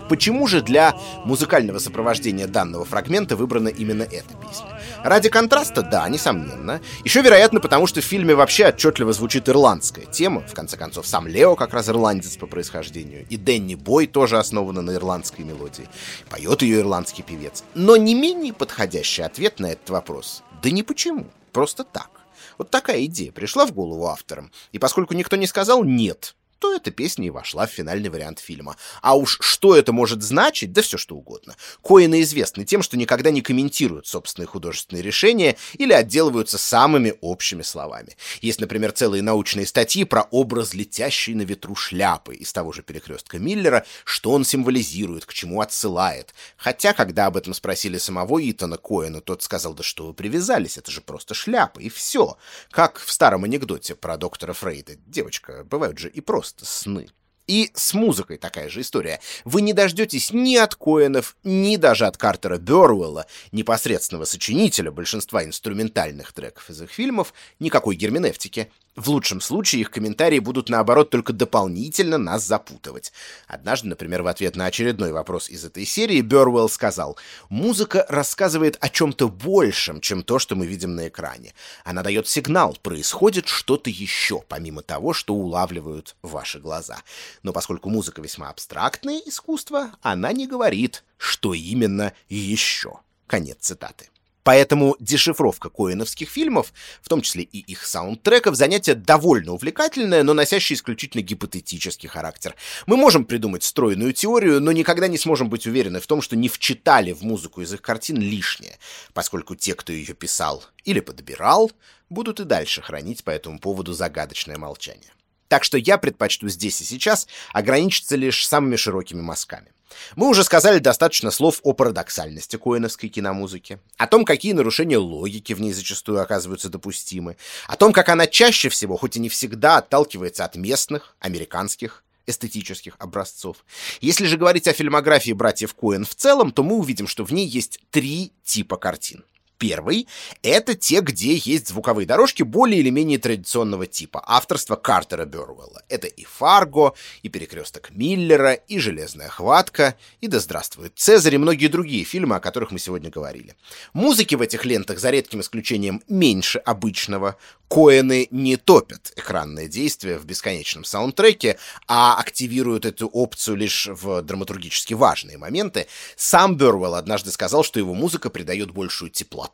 Почему 0.09 0.47
же 0.47 0.63
для 0.63 0.95
музыкального 1.25 1.79
сопровождения 1.79 2.47
данного 2.47 2.85
фрагмента 2.85 3.37
выбрана 3.37 3.69
именно 3.69 4.03
эта 4.03 4.35
песня? 4.41 4.67
Ради 5.03 5.29
контраста, 5.29 5.83
да, 5.83 6.09
несомненно. 6.09 6.81
Еще, 7.05 7.23
вероятно, 7.23 7.61
потому 7.61 7.87
что 7.87 8.01
в 8.01 8.05
фильме 8.05 8.35
вообще 8.35 8.69
отчетливо 8.69 9.13
звучит 9.13 9.49
ирландская 9.49 10.07
тема. 10.07 10.41
В 10.43 10.55
конце 10.55 10.77
концов, 10.77 11.07
сам 11.07 11.27
Лео 11.27 11.57
как 11.57 11.73
раз 11.75 11.89
ирландец 11.89 12.37
по 12.37 12.47
происхождению. 12.47 13.27
И 13.29 13.37
Дэнни 13.37 13.75
Бой 13.75 14.07
тоже 14.07 14.39
основана 14.39 14.83
на 14.83 14.95
ирландской 14.95 15.43
мелодии. 15.43 15.89
Поет 16.29 16.63
ее 16.63 16.81
ирландский 16.81 17.23
певец. 17.23 17.65
Но 17.75 17.97
не 17.97 18.15
менее 18.15 18.53
подходящий 18.53 19.23
ответ 19.23 19.61
на 19.61 19.73
этот 19.73 19.91
вопрос. 19.91 20.43
Да 20.63 20.71
не 20.71 20.83
почему. 20.83 21.27
Просто 21.53 21.85
так. 21.85 22.11
Вот 22.59 22.71
такая 22.71 23.05
идея 23.05 23.33
пришла 23.33 23.67
в 23.67 23.73
голову 23.73 24.07
авторам. 24.07 24.51
И 24.73 24.79
поскольку 24.79 25.15
никто 25.15 25.37
не 25.37 25.47
сказал 25.47 25.85
«нет», 25.85 26.35
то 26.63 26.73
эта 26.73 26.93
песня 26.93 27.27
и 27.27 27.31
вошла 27.31 27.67
в 27.67 27.73
финальный 27.73 28.09
вариант 28.09 28.39
фильма. 28.39 28.77
А 29.01 29.17
уж 29.17 29.41
что 29.41 29.75
это 29.75 29.93
может 29.93 30.23
значить, 30.23 30.73
да 30.73 30.81
все 30.81 30.97
что 30.97 31.17
угодно. 31.17 31.57
Коины 31.83 32.23
известны 32.23 32.65
тем, 32.65 32.83
что 32.83 32.97
никогда 32.97 33.33
не 33.33 33.43
комментируют 33.43 34.07
собственные 34.07 34.47
художественные 34.47 35.03
решения 35.03 35.57
или 35.73 35.93
отделываются 35.93 36.59
самыми 36.59 37.15
общими 37.21 37.63
словами. 37.63 38.17
Есть, 38.43 38.61
например, 38.61 38.93
целые 38.93 39.25
научные 39.25 39.67
статьи 39.67 40.05
про 40.05 40.23
образ 40.31 40.73
летящей 40.73 41.35
на 41.35 41.43
ветру 41.43 41.75
шляпы 41.75 42.37
из 42.37 42.53
того 42.53 42.71
же 42.71 42.83
перекрестка 42.83 43.41
Миллера, 43.41 43.85
что 44.05 44.31
он 44.31 44.45
символизирует, 44.45 45.27
к 45.27 45.33
чему 45.33 45.63
отсылает. 45.63 46.33
Хотя, 46.57 46.93
когда 46.93 47.27
об 47.27 47.37
этом 47.37 47.55
спросили 47.55 47.99
самого 47.99 48.39
Итана 48.49 48.77
Коэна, 48.77 49.21
тот 49.21 49.43
сказал, 49.43 49.75
да 49.75 49.83
что 49.83 50.07
вы 50.07 50.15
привязались, 50.15 50.79
это 50.79 50.93
же 50.93 51.01
просто 51.01 51.35
шляпа, 51.35 51.81
и 51.81 51.89
все. 51.89 52.39
Как 52.71 53.01
в 53.01 53.11
старом 53.11 53.43
анекдоте 53.43 53.97
про 53.97 54.17
доктора 54.17 54.53
Фрейда. 54.53 54.93
Девочка, 55.07 55.65
бывают 55.65 55.99
же 55.99 56.09
и 56.09 56.21
просто 56.21 56.52
сны. 56.61 57.09
И 57.49 57.71
с 57.75 57.93
музыкой 57.93 58.39
такая 58.39 58.69
же 58.69 58.81
история. 58.81 59.21
Вы 59.45 59.63
не 59.63 59.73
дождетесь 59.73 60.33
ни 60.33 60.57
от 60.57 60.75
Коэнов, 60.75 61.37
ни 61.43 61.77
даже 61.77 62.07
от 62.07 62.17
Картера 62.17 62.57
Бёрвелла, 62.57 63.27
непосредственного 63.51 64.25
сочинителя 64.25 64.93
большинства 64.93 65.45
инструментальных 65.45 66.33
треков 66.33 66.71
из 66.71 66.81
их 66.81 66.91
фильмов, 66.91 67.35
никакой 67.59 67.97
герменевтики. 67.97 68.71
В 68.95 69.09
лучшем 69.09 69.41
случае 69.41 69.81
их 69.81 69.91
комментарии 69.91 70.39
будут, 70.39 70.69
наоборот, 70.69 71.09
только 71.09 71.33
дополнительно 71.33 72.19
нас 72.19 72.45
запутывать. 72.45 73.11
Однажды, 73.47 73.89
например, 73.89 74.23
в 74.23 74.27
ответ 74.27 74.55
на 74.55 74.67
очередной 74.67 75.13
вопрос 75.13 75.49
из 75.49 75.65
этой 75.65 75.87
серии, 75.87 76.21
Бёрвелл 76.21 76.69
сказал, 76.69 77.17
«Музыка 77.49 78.05
рассказывает 78.11 78.77
о 78.81 78.91
чем-то 78.91 79.31
большем, 79.31 80.03
чем 80.03 80.23
то, 80.23 80.39
что 80.39 80.57
мы 80.57 80.67
видим 80.67 80.95
на 80.95 81.09
экране. 81.09 81.55
Она 81.85 82.03
дает 82.03 82.29
сигнал, 82.29 82.77
происходит 82.83 83.49
что-то 83.49 83.89
еще, 83.89 84.43
помимо 84.47 84.83
того, 84.83 85.15
что 85.15 85.33
улавливают 85.33 86.15
ваши 86.21 86.59
глаза. 86.59 86.99
Но 87.43 87.55
поскольку 87.55 87.89
музыка 87.89 88.21
весьма 88.21 88.51
абстрактное 88.51 89.23
искусство, 89.25 89.93
она 90.03 90.33
не 90.33 90.47
говорит, 90.47 91.03
что 91.17 91.55
именно 91.55 92.13
еще». 92.29 92.99
Конец 93.27 93.57
цитаты. 93.61 94.11
Поэтому 94.43 94.97
дешифровка 94.99 95.69
коиновских 95.69 96.29
фильмов, 96.29 96.73
в 97.01 97.09
том 97.09 97.21
числе 97.21 97.45
и 97.45 97.59
их 97.59 97.87
саундтреков, 97.87 98.57
занятие 98.57 98.95
довольно 98.95 99.53
увлекательное, 99.53 100.23
но 100.23 100.35
носящее 100.35 100.77
исключительно 100.77 101.23
гипотетический 101.23 102.09
характер. 102.09 102.57
Мы 102.87 102.97
можем 102.97 103.25
придумать 103.25 103.63
стройную 103.63 104.13
теорию, 104.13 104.61
но 104.61 104.73
никогда 104.73 105.07
не 105.07 105.19
сможем 105.19 105.49
быть 105.49 105.67
уверены 105.67 106.01
в 106.01 106.07
том, 106.07 106.23
что 106.23 106.37
не 106.37 106.49
вчитали 106.49 107.13
в 107.13 107.23
музыку 107.23 107.63
из 107.63 107.73
их 107.73 107.83
картин 107.83 108.17
лишнее, 108.17 108.79
поскольку 109.15 109.55
те, 109.55 109.75
кто 109.75 109.93
ее 109.93 110.15
писал 110.15 110.65
или 110.85 111.01
подбирал, 111.01 111.71
будут 112.11 112.41
и 112.41 112.45
дальше 112.45 112.83
хранить 112.83 113.25
по 113.25 113.31
этому 113.31 113.59
поводу 113.59 113.93
загадочное 113.93 114.59
молчание. 114.59 115.13
Так 115.49 115.65
что 115.65 115.77
я 115.77 115.99
предпочту 115.99 116.49
здесь 116.49 116.81
и 116.81 116.85
сейчас 116.85 117.29
ограничиться 117.53 118.17
лишь 118.17 118.47
самыми 118.47 118.77
широкими 118.77 119.21
мазками. 119.21 119.73
Мы 120.17 120.29
уже 120.29 120.45
сказали 120.45 120.79
достаточно 120.79 121.31
слов 121.31 121.61
о 121.63 121.73
парадоксальности 121.73 122.57
коэновской 122.57 123.09
киномузыки, 123.09 123.79
о 123.97 124.07
том, 124.07 124.25
какие 124.25 124.53
нарушения 124.53 124.99
логики 124.99 125.53
в 125.53 125.61
ней 125.61 125.73
зачастую 125.73 126.21
оказываются 126.21 126.69
допустимы, 126.69 127.37
о 127.67 127.77
том, 127.77 127.93
как 127.93 128.09
она 128.09 128.27
чаще 128.27 128.69
всего, 128.69 128.97
хоть 128.97 129.17
и 129.17 129.21
не 129.21 129.29
всегда, 129.29 129.79
отталкивается 129.79 130.45
от 130.45 130.57
местных, 130.57 131.17
американских 131.21 132.05
эстетических 132.27 132.95
образцов. 132.99 133.65
Если 134.01 134.27
же 134.27 134.37
говорить 134.37 134.69
о 134.69 134.73
фильмографии 134.73 135.33
братьев 135.33 135.75
Коэн 135.75 136.05
в 136.05 136.15
целом, 136.15 136.53
то 136.53 136.63
мы 136.63 136.77
увидим, 136.77 137.09
что 137.09 137.25
в 137.25 137.33
ней 137.33 137.47
есть 137.47 137.81
три 137.91 138.33
типа 138.45 138.77
картин. 138.77 139.25
Первый— 139.63 140.09
это 140.43 140.75
те, 140.75 141.03
где 141.03 141.37
есть 141.37 141.69
звуковые 141.69 142.05
дорожки 142.05 142.43
более 142.43 142.81
или 142.81 142.91
менее 142.91 143.21
традиционного 143.21 143.87
типа, 143.87 144.21
авторства 144.27 144.75
Картера 144.75 145.25
Бёрвелла. 145.25 145.85
Это 145.89 146.09
и 146.09 146.25
«Фарго», 146.25 146.95
и 147.23 147.29
«Перекресток 147.29 147.93
Миллера», 147.93 148.55
и 148.55 148.81
«Железная 148.81 149.29
хватка», 149.29 149.95
и 150.21 150.27
«Да 150.27 150.41
здравствует 150.41 150.95
Цезарь», 150.97 151.37
и 151.37 151.39
многие 151.39 151.69
другие 151.69 152.03
фильмы, 152.03 152.35
о 152.35 152.41
которых 152.41 152.73
мы 152.73 152.81
сегодня 152.81 153.09
говорили. 153.09 153.55
Музыки 153.93 154.35
в 154.35 154.43
этих 154.43 154.65
лентах, 154.65 154.99
за 154.99 155.11
редким 155.11 155.43
исключением, 155.43 156.03
меньше 156.09 156.59
обычного. 156.59 157.37
Коэны 157.69 158.29
не 158.31 158.57
топят 158.57 159.15
экранное 159.17 159.67
действие 159.67 160.19
в 160.19 160.27
бесконечном 160.27 160.85
саундтреке, 160.85 161.57
а 161.87 162.19
активируют 162.19 162.85
эту 162.85 163.07
опцию 163.07 163.57
лишь 163.57 163.87
в 163.87 164.21
драматургически 164.21 164.93
важные 164.93 165.39
моменты. 165.39 165.87
Сам 166.15 166.57
Бёрвелл 166.57 166.97
однажды 166.97 167.31
сказал, 167.31 167.65
что 167.65 167.79
его 167.79 167.95
музыка 167.95 168.29
придает 168.29 168.73
большую 168.73 169.11
теплоту, 169.11 169.52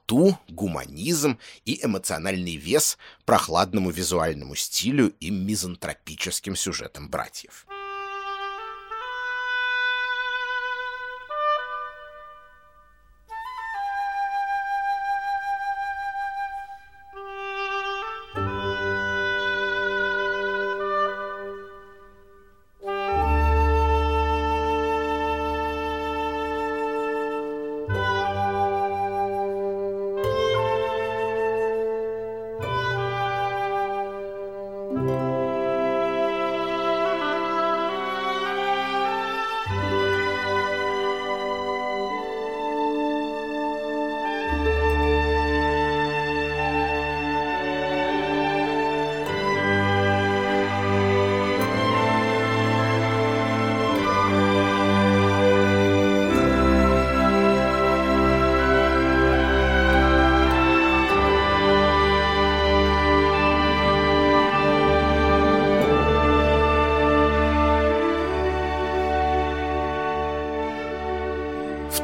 гуманизм 0.49 1.39
и 1.65 1.85
эмоциональный 1.85 2.57
вес 2.57 2.99
прохладному 3.25 3.91
визуальному 3.91 4.55
стилю 4.55 5.15
и 5.21 5.31
мизантропическим 5.31 6.57
сюжетам 6.57 7.09
братьев. 7.09 7.67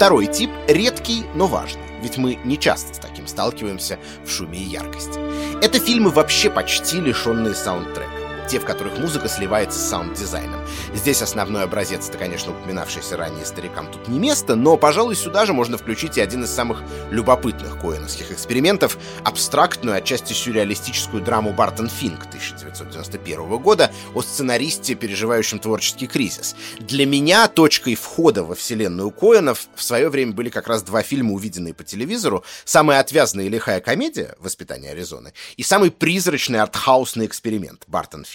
Второй 0.04 0.26
тип 0.26 0.50
редкий, 0.68 1.24
но 1.34 1.46
важный, 1.46 1.80
ведь 2.02 2.18
мы 2.18 2.38
не 2.44 2.58
часто 2.58 2.92
с 2.92 2.98
таким 2.98 3.26
сталкиваемся 3.26 3.98
в 4.22 4.28
шуме 4.28 4.58
и 4.58 4.64
яркости. 4.64 5.18
Это 5.64 5.80
фильмы 5.80 6.10
вообще 6.10 6.50
почти 6.50 7.00
лишенные 7.00 7.54
саундтрека 7.54 8.13
те, 8.46 8.60
в 8.60 8.64
которых 8.64 8.98
музыка 8.98 9.28
сливается 9.28 9.78
с 9.78 9.88
саунд-дизайном. 9.88 10.60
Здесь 10.94 11.22
основной 11.22 11.64
образец, 11.64 12.08
это, 12.08 12.18
конечно, 12.18 12.52
упоминавшийся 12.52 13.16
ранее 13.16 13.44
старикам 13.44 13.90
тут 13.90 14.08
не 14.08 14.18
место, 14.18 14.54
но, 14.54 14.76
пожалуй, 14.76 15.16
сюда 15.16 15.46
же 15.46 15.52
можно 15.52 15.78
включить 15.78 16.18
и 16.18 16.20
один 16.20 16.44
из 16.44 16.50
самых 16.50 16.82
любопытных 17.10 17.80
коэновских 17.80 18.30
экспериментов— 18.30 18.98
абстрактную, 19.24 19.96
отчасти 19.96 20.32
сюрреалистическую 20.32 21.22
драму 21.22 21.52
«Бартон 21.52 21.88
Финк» 21.88 22.26
1991 22.26 23.58
года 23.58 23.90
о 24.14 24.22
сценаристе, 24.22 24.94
переживающем 24.94 25.58
творческий 25.58 26.06
кризис. 26.06 26.54
Для 26.78 27.06
меня 27.06 27.48
точкой 27.48 27.94
входа 27.94 28.44
во 28.44 28.54
вселенную 28.54 29.10
Коэнов 29.10 29.68
в 29.74 29.82
свое 29.82 30.08
время 30.08 30.32
были 30.32 30.50
как 30.50 30.68
раз 30.68 30.82
два 30.82 31.02
фильма, 31.02 31.32
увиденные 31.32 31.74
по 31.74 31.84
телевизору. 31.84 32.44
Самая 32.64 33.00
отвязная 33.00 33.46
и 33.46 33.48
лихая 33.48 33.80
комедия 33.80 34.34
«Воспитание 34.38 34.92
Аризоны» 34.92 35.32
и 35.56 35.62
самый 35.62 35.90
призрачный 35.90 36.60
артхаусный 36.60 37.26
эксперимент 37.26 37.84
«Бартон 37.86 38.24
Финк». 38.24 38.33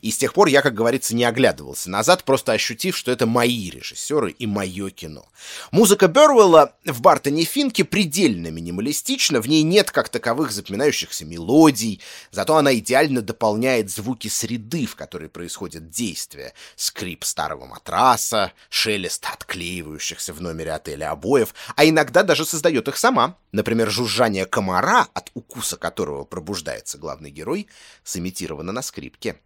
И 0.00 0.10
с 0.10 0.18
тех 0.18 0.32
пор 0.32 0.48
я, 0.48 0.62
как 0.62 0.74
говорится, 0.74 1.14
не 1.14 1.24
оглядывался 1.24 1.90
назад, 1.90 2.24
просто 2.24 2.52
ощутив, 2.52 2.96
что 2.96 3.10
это 3.10 3.26
мои 3.26 3.70
режиссеры 3.70 4.30
и 4.30 4.46
мое 4.46 4.90
кино. 4.90 5.26
Музыка 5.70 6.08
Бервелла 6.08 6.74
в 6.84 7.00
Бартоне 7.00 7.44
Финке 7.44 7.84
предельно 7.84 8.48
минималистична, 8.48 9.40
в 9.40 9.48
ней 9.48 9.62
нет 9.62 9.90
как 9.90 10.08
таковых 10.08 10.52
запоминающихся 10.52 11.24
мелодий, 11.24 12.00
зато 12.30 12.56
она 12.56 12.74
идеально 12.74 13.22
дополняет 13.22 13.90
звуки 13.90 14.28
среды, 14.28 14.86
в 14.86 14.96
которой 14.96 15.28
происходит 15.28 15.90
действие. 15.90 16.54
Скрип 16.76 17.24
старого 17.24 17.66
матраса, 17.66 18.52
шелест 18.68 19.26
отклеивающихся 19.26 20.32
в 20.32 20.40
номере 20.40 20.72
отеля 20.72 21.10
обоев, 21.10 21.54
а 21.76 21.84
иногда 21.84 22.22
даже 22.22 22.44
создает 22.44 22.88
их 22.88 22.96
сама. 22.96 23.36
Например, 23.54 23.88
жужжание 23.88 24.46
комара, 24.46 25.06
от 25.14 25.30
укуса 25.34 25.76
которого 25.76 26.24
пробуждается 26.24 26.98
главный 26.98 27.30
герой, 27.30 27.68
сымитировано 28.02 28.72
на 28.72 28.82
скрипке. 28.82 29.36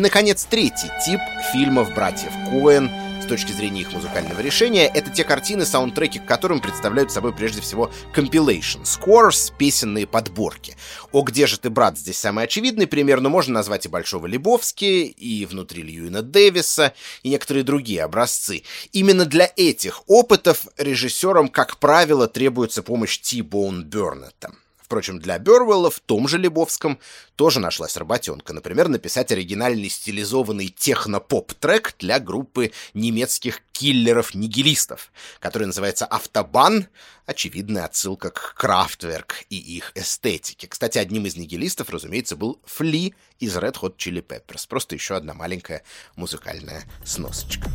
И, 0.00 0.02
наконец, 0.02 0.46
третий 0.48 0.90
тип 1.04 1.20
фильмов 1.52 1.92
братьев 1.94 2.32
Коэн 2.48 2.90
с 3.22 3.26
точки 3.26 3.52
зрения 3.52 3.82
их 3.82 3.92
музыкального 3.92 4.40
решения, 4.40 4.86
это 4.86 5.10
те 5.10 5.24
картины, 5.24 5.66
саундтреки 5.66 6.20
к 6.20 6.24
которым 6.24 6.62
представляют 6.62 7.12
собой 7.12 7.34
прежде 7.34 7.60
всего 7.60 7.90
compilation, 8.14 8.84
scores, 8.84 9.52
песенные 9.58 10.06
подборки. 10.06 10.74
О 11.12 11.20
«Где 11.20 11.46
же 11.46 11.60
ты, 11.60 11.68
брат?» 11.68 11.98
здесь 11.98 12.16
самый 12.16 12.44
очевидный 12.44 12.86
пример, 12.86 13.20
но 13.20 13.28
можно 13.28 13.52
назвать 13.52 13.84
и 13.84 13.90
Большого 13.90 14.26
Лебовски, 14.26 14.84
и 15.04 15.44
«Внутри 15.44 15.82
Льюина 15.82 16.22
Дэвиса», 16.22 16.94
и 17.22 17.28
некоторые 17.28 17.62
другие 17.62 18.02
образцы. 18.02 18.62
Именно 18.92 19.26
для 19.26 19.52
этих 19.54 20.00
опытов 20.06 20.64
режиссерам, 20.78 21.50
как 21.50 21.76
правило, 21.76 22.26
требуется 22.26 22.82
помощь 22.82 23.20
Ти-Боун 23.20 23.84
Бернетта. 23.84 24.54
Впрочем, 24.90 25.20
для 25.20 25.38
Бёрвелла 25.38 25.88
в 25.88 26.00
том 26.00 26.26
же 26.26 26.36
Лебовском 26.36 26.98
тоже 27.36 27.60
нашлась 27.60 27.96
работенка. 27.96 28.52
Например, 28.52 28.88
написать 28.88 29.30
оригинальный 29.30 29.88
стилизованный 29.88 30.66
техно-поп-трек 30.66 31.94
для 32.00 32.18
группы 32.18 32.72
немецких 32.92 33.60
киллеров-нигилистов, 33.70 35.12
который 35.38 35.68
называется 35.68 36.06
«Автобан», 36.06 36.88
очевидная 37.24 37.84
отсылка 37.84 38.30
к 38.30 38.54
Крафтверк 38.56 39.44
и 39.48 39.56
их 39.58 39.92
эстетике. 39.94 40.66
Кстати, 40.66 40.98
одним 40.98 41.24
из 41.24 41.36
нигилистов, 41.36 41.90
разумеется, 41.90 42.34
был 42.34 42.60
Фли 42.64 43.14
из 43.38 43.56
Red 43.56 43.76
Hot 43.82 43.96
Chili 43.96 44.26
Peppers. 44.26 44.66
Просто 44.68 44.96
еще 44.96 45.14
одна 45.14 45.34
маленькая 45.34 45.84
музыкальная 46.16 46.82
сносочка. 47.04 47.70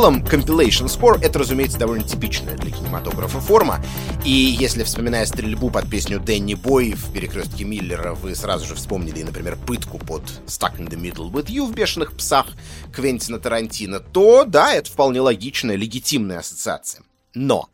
Целом, 0.00 0.24
compilation 0.24 0.86
score— 0.86 1.20
это, 1.22 1.40
разумеется, 1.40 1.78
довольно 1.78 2.08
типичная 2.08 2.56
для 2.56 2.70
кинематографа 2.70 3.38
форма, 3.38 3.84
и 4.24 4.30
если, 4.30 4.82
вспоминая 4.82 5.26
стрельбу 5.26 5.68
под 5.68 5.90
песню 5.90 6.18
«Дэнни 6.18 6.54
Бой» 6.54 6.94
в 6.94 7.12
«Перекрестке 7.12 7.64
Миллера», 7.64 8.14
вы 8.14 8.34
сразу 8.34 8.64
же 8.64 8.74
вспомнили, 8.76 9.22
например, 9.22 9.58
пытку 9.58 9.98
под 9.98 10.22
«Stuck 10.46 10.78
in 10.78 10.88
the 10.88 10.98
Middle 10.98 11.30
with 11.30 11.48
You» 11.48 11.66
в 11.66 11.74
«Бешеных 11.74 12.16
псах» 12.16 12.46
Квентина 12.94 13.38
Тарантино, 13.38 14.00
то, 14.00 14.46
да, 14.46 14.72
это 14.72 14.90
вполне 14.90 15.20
логичная, 15.20 15.76
легитимная 15.76 16.38
ассоциация. 16.38 17.02
Но, 17.34 17.68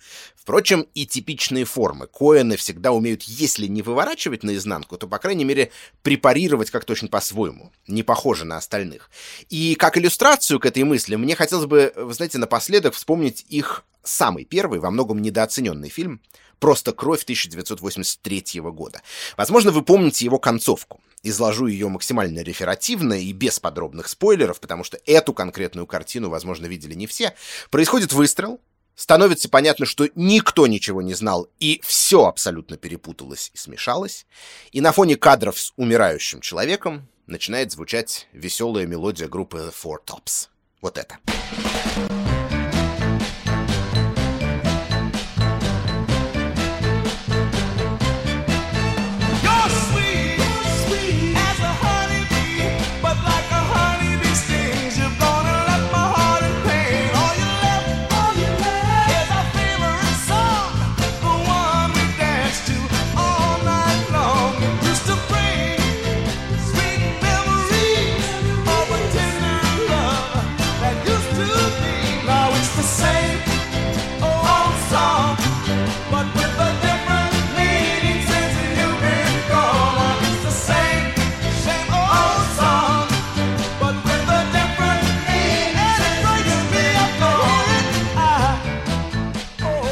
впрочем, 0.47 0.86
и 0.94 1.07
типичные 1.07 1.64
формы 1.64 2.07
Коэны 2.07 2.57
всегда 2.57 2.92
умеют, 2.92 3.24
если 3.24 3.66
не 3.66 3.82
выворачивать 3.82 4.44
наизнанку, 4.44 4.97
то, 4.97 5.09
по 5.09 5.18
крайней 5.18 5.44
мере, 5.44 5.72
препарировать 6.03 6.70
как-то 6.70 6.92
очень 6.92 7.09
по-своему, 7.09 7.72
не 7.88 8.05
похоже 8.05 8.44
на 8.44 8.57
остальных. 8.57 9.11
И 9.49 9.74
как 9.74 9.99
иллюстрацию 9.99 10.61
к 10.61 10.66
этой 10.66 10.84
мысли, 10.84 11.16
мне 11.16 11.34
хотелось 11.34 11.66
бы, 11.66 11.92
вы 11.97 12.14
знаете, 12.14 12.38
напоследок 12.38 12.94
вспомнить 12.94 13.44
их 13.49 13.84
самый 14.05 14.44
первый, 14.44 14.78
во 14.78 14.92
многом 14.92 15.20
недооцененный 15.20 15.88
фильм 15.88 16.20
«Просто 16.61 16.92
кровь» 16.92 17.24
1983 17.24 18.61
года. 18.61 19.03
Возможно, 19.36 19.72
вы 19.72 19.82
помните 19.82 20.24
его 20.24 20.38
концовку. 20.38 21.01
Изложу 21.24 21.66
ее 21.66 21.88
максимально 21.88 22.38
реферативно 22.44 23.14
и 23.14 23.32
без 23.32 23.59
подробных 23.59 24.07
спойлеров, 24.09 24.61
потому 24.61 24.84
что 24.84 24.97
эту 25.07 25.34
конкретную 25.34 25.88
картину, 25.88 26.30
возможно, 26.30 26.66
видели 26.66 26.94
не 26.94 27.09
все. 27.09 27.34
Происходит 27.70 28.12
выстрел, 28.12 28.61
становится 28.97 29.49
понятно, 29.49 29.86
что 29.86 30.09
никто 30.16 30.66
ничего 30.66 31.03
не 31.03 31.14
знал, 31.14 31.49
и 31.61 31.80
все 31.84 32.26
абсолютно 32.26 32.76
перепуталось 32.76 33.53
и 33.55 33.59
смешалось, 33.59 34.26
и 34.72 34.80
на 34.80 34.90
фоне 34.90 35.16
кадров 35.16 35.59
с 35.59 35.72
умирающим 35.76 36.40
человеком 36.40 37.09
начинает 37.26 37.70
звучать 37.70 38.26
веселая 38.32 38.86
мелодия 38.86 39.28
группы 39.28 39.59
The 39.59 39.72
Four 39.72 39.99
Tops. 40.05 40.49
Вот 40.80 40.99
это. 40.99 41.18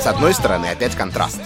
С 0.04 0.06
одной 0.06 0.34
стороны, 0.34 0.66
опять 0.66 0.94
контраст. 0.94 1.40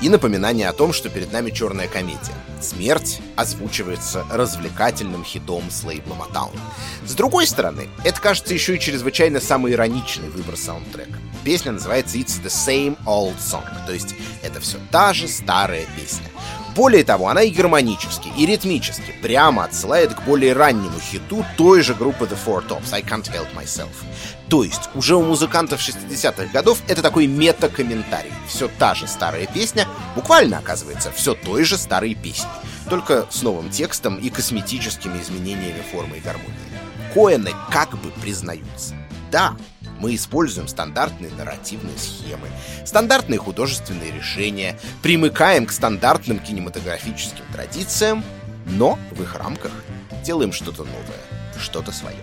И 0.00 0.08
напоминание 0.08 0.68
о 0.68 0.72
том, 0.72 0.92
что 0.92 1.08
перед 1.08 1.32
нами 1.32 1.50
черная 1.50 1.88
комедия. 1.88 2.34
Смерть 2.60 3.20
озвучивается 3.34 4.24
развлекательным 4.30 5.24
хитом 5.24 5.70
с 5.70 5.82
лейбла 5.82 6.14
Motown. 6.14 6.56
С 7.04 7.14
другой 7.14 7.48
стороны, 7.48 7.88
это 8.04 8.20
кажется 8.20 8.54
еще 8.54 8.76
и 8.76 8.80
чрезвычайно 8.80 9.40
самоироничный 9.40 10.28
выбор 10.28 10.56
саундтрека. 10.56 11.18
Песня 11.44 11.72
называется 11.72 12.16
It's 12.18 12.40
the 12.42 12.46
Same 12.46 12.96
Old 13.06 13.38
Song, 13.38 13.64
то 13.86 13.92
есть 13.92 14.14
это 14.42 14.60
все 14.60 14.78
та 14.92 15.12
же 15.14 15.26
старая 15.26 15.86
песня. 15.96 16.26
Более 16.78 17.02
того, 17.02 17.26
она 17.28 17.42
и 17.42 17.50
гармонически, 17.50 18.28
и 18.38 18.46
ритмически 18.46 19.12
прямо 19.20 19.64
отсылает 19.64 20.14
к 20.14 20.22
более 20.22 20.52
раннему 20.52 21.00
хиту 21.00 21.44
той 21.56 21.82
же 21.82 21.92
группы 21.92 22.26
The 22.26 22.38
Four 22.46 22.68
Tops 22.68 22.92
I 22.92 23.02
Can't 23.02 23.28
Help 23.32 23.48
Myself. 23.52 23.90
То 24.48 24.62
есть 24.62 24.88
уже 24.94 25.16
у 25.16 25.24
музыкантов 25.24 25.80
60-х 25.80 26.52
годов 26.52 26.80
это 26.86 27.02
такой 27.02 27.26
мета-комментарий. 27.26 28.30
Все 28.46 28.68
та 28.78 28.94
же 28.94 29.08
старая 29.08 29.46
песня, 29.46 29.88
буквально 30.14 30.58
оказывается 30.58 31.10
все 31.10 31.34
той 31.34 31.64
же 31.64 31.76
старой 31.76 32.14
песней, 32.14 32.46
только 32.88 33.26
с 33.28 33.42
новым 33.42 33.70
текстом 33.70 34.14
и 34.14 34.30
косметическими 34.30 35.20
изменениями 35.20 35.82
формы 35.90 36.18
и 36.18 36.20
гармонии. 36.20 36.54
Коэны 37.12 37.54
как 37.72 37.98
бы 37.98 38.12
признаются. 38.22 38.94
Да, 39.32 39.56
мы 39.98 40.14
используем 40.14 40.68
стандартные 40.68 41.30
нарративные 41.36 41.96
схемы, 41.98 42.48
стандартные 42.84 43.38
художественные 43.38 44.12
решения, 44.12 44.78
примыкаем 45.02 45.66
к 45.66 45.72
стандартным 45.72 46.38
кинематографическим 46.38 47.44
традициям, 47.52 48.24
но 48.66 48.98
в 49.12 49.22
их 49.22 49.34
рамках 49.36 49.72
делаем 50.24 50.52
что-то 50.52 50.84
новое, 50.84 51.20
что-то 51.58 51.92
свое. 51.92 52.16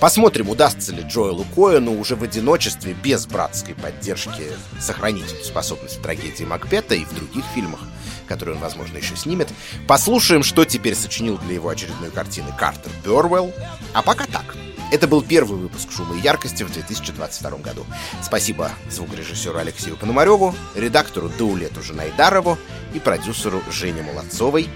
Посмотрим, 0.00 0.50
удастся 0.50 0.92
ли 0.92 1.02
Джоэлу 1.02 1.46
Коэну 1.54 1.98
уже 1.98 2.16
в 2.16 2.22
одиночестве, 2.22 2.94
без 3.02 3.26
братской 3.26 3.74
поддержки, 3.74 4.44
сохранить 4.78 5.32
эту 5.32 5.44
способность 5.44 5.98
в 5.98 6.02
трагедии 6.02 6.44
Макбета 6.44 6.94
и 6.94 7.04
в 7.04 7.14
других 7.14 7.44
фильмах, 7.54 7.80
которые 8.28 8.56
он, 8.56 8.60
возможно, 8.60 8.98
еще 8.98 9.16
снимет. 9.16 9.48
Послушаем, 9.88 10.42
что 10.42 10.66
теперь 10.66 10.94
сочинил 10.94 11.38
для 11.38 11.54
его 11.54 11.70
очередной 11.70 12.10
картины 12.10 12.48
Картер 12.58 12.92
Бёрвелл. 13.04 13.54
А 13.94 14.02
пока 14.02 14.26
так. 14.26 14.54
Это 14.92 15.08
был 15.08 15.22
первый 15.22 15.58
выпуск 15.58 15.90
«Шума 15.90 16.16
и 16.16 16.20
яркости» 16.20 16.62
в 16.62 16.72
2022 16.72 17.50
году. 17.58 17.84
Спасибо 18.22 18.70
звукорежиссеру 18.88 19.58
Алексею 19.58 19.96
Пономареву, 19.96 20.54
редактору 20.76 21.28
Даулету 21.28 21.82
Жанайдарову 21.82 22.56
и 22.94 23.00
продюсеру 23.00 23.62
Жене 23.70 24.02
Молодцовой. 24.02 24.68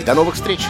И 0.00 0.04
до 0.04 0.14
новых 0.14 0.36
встреч! 0.36 0.60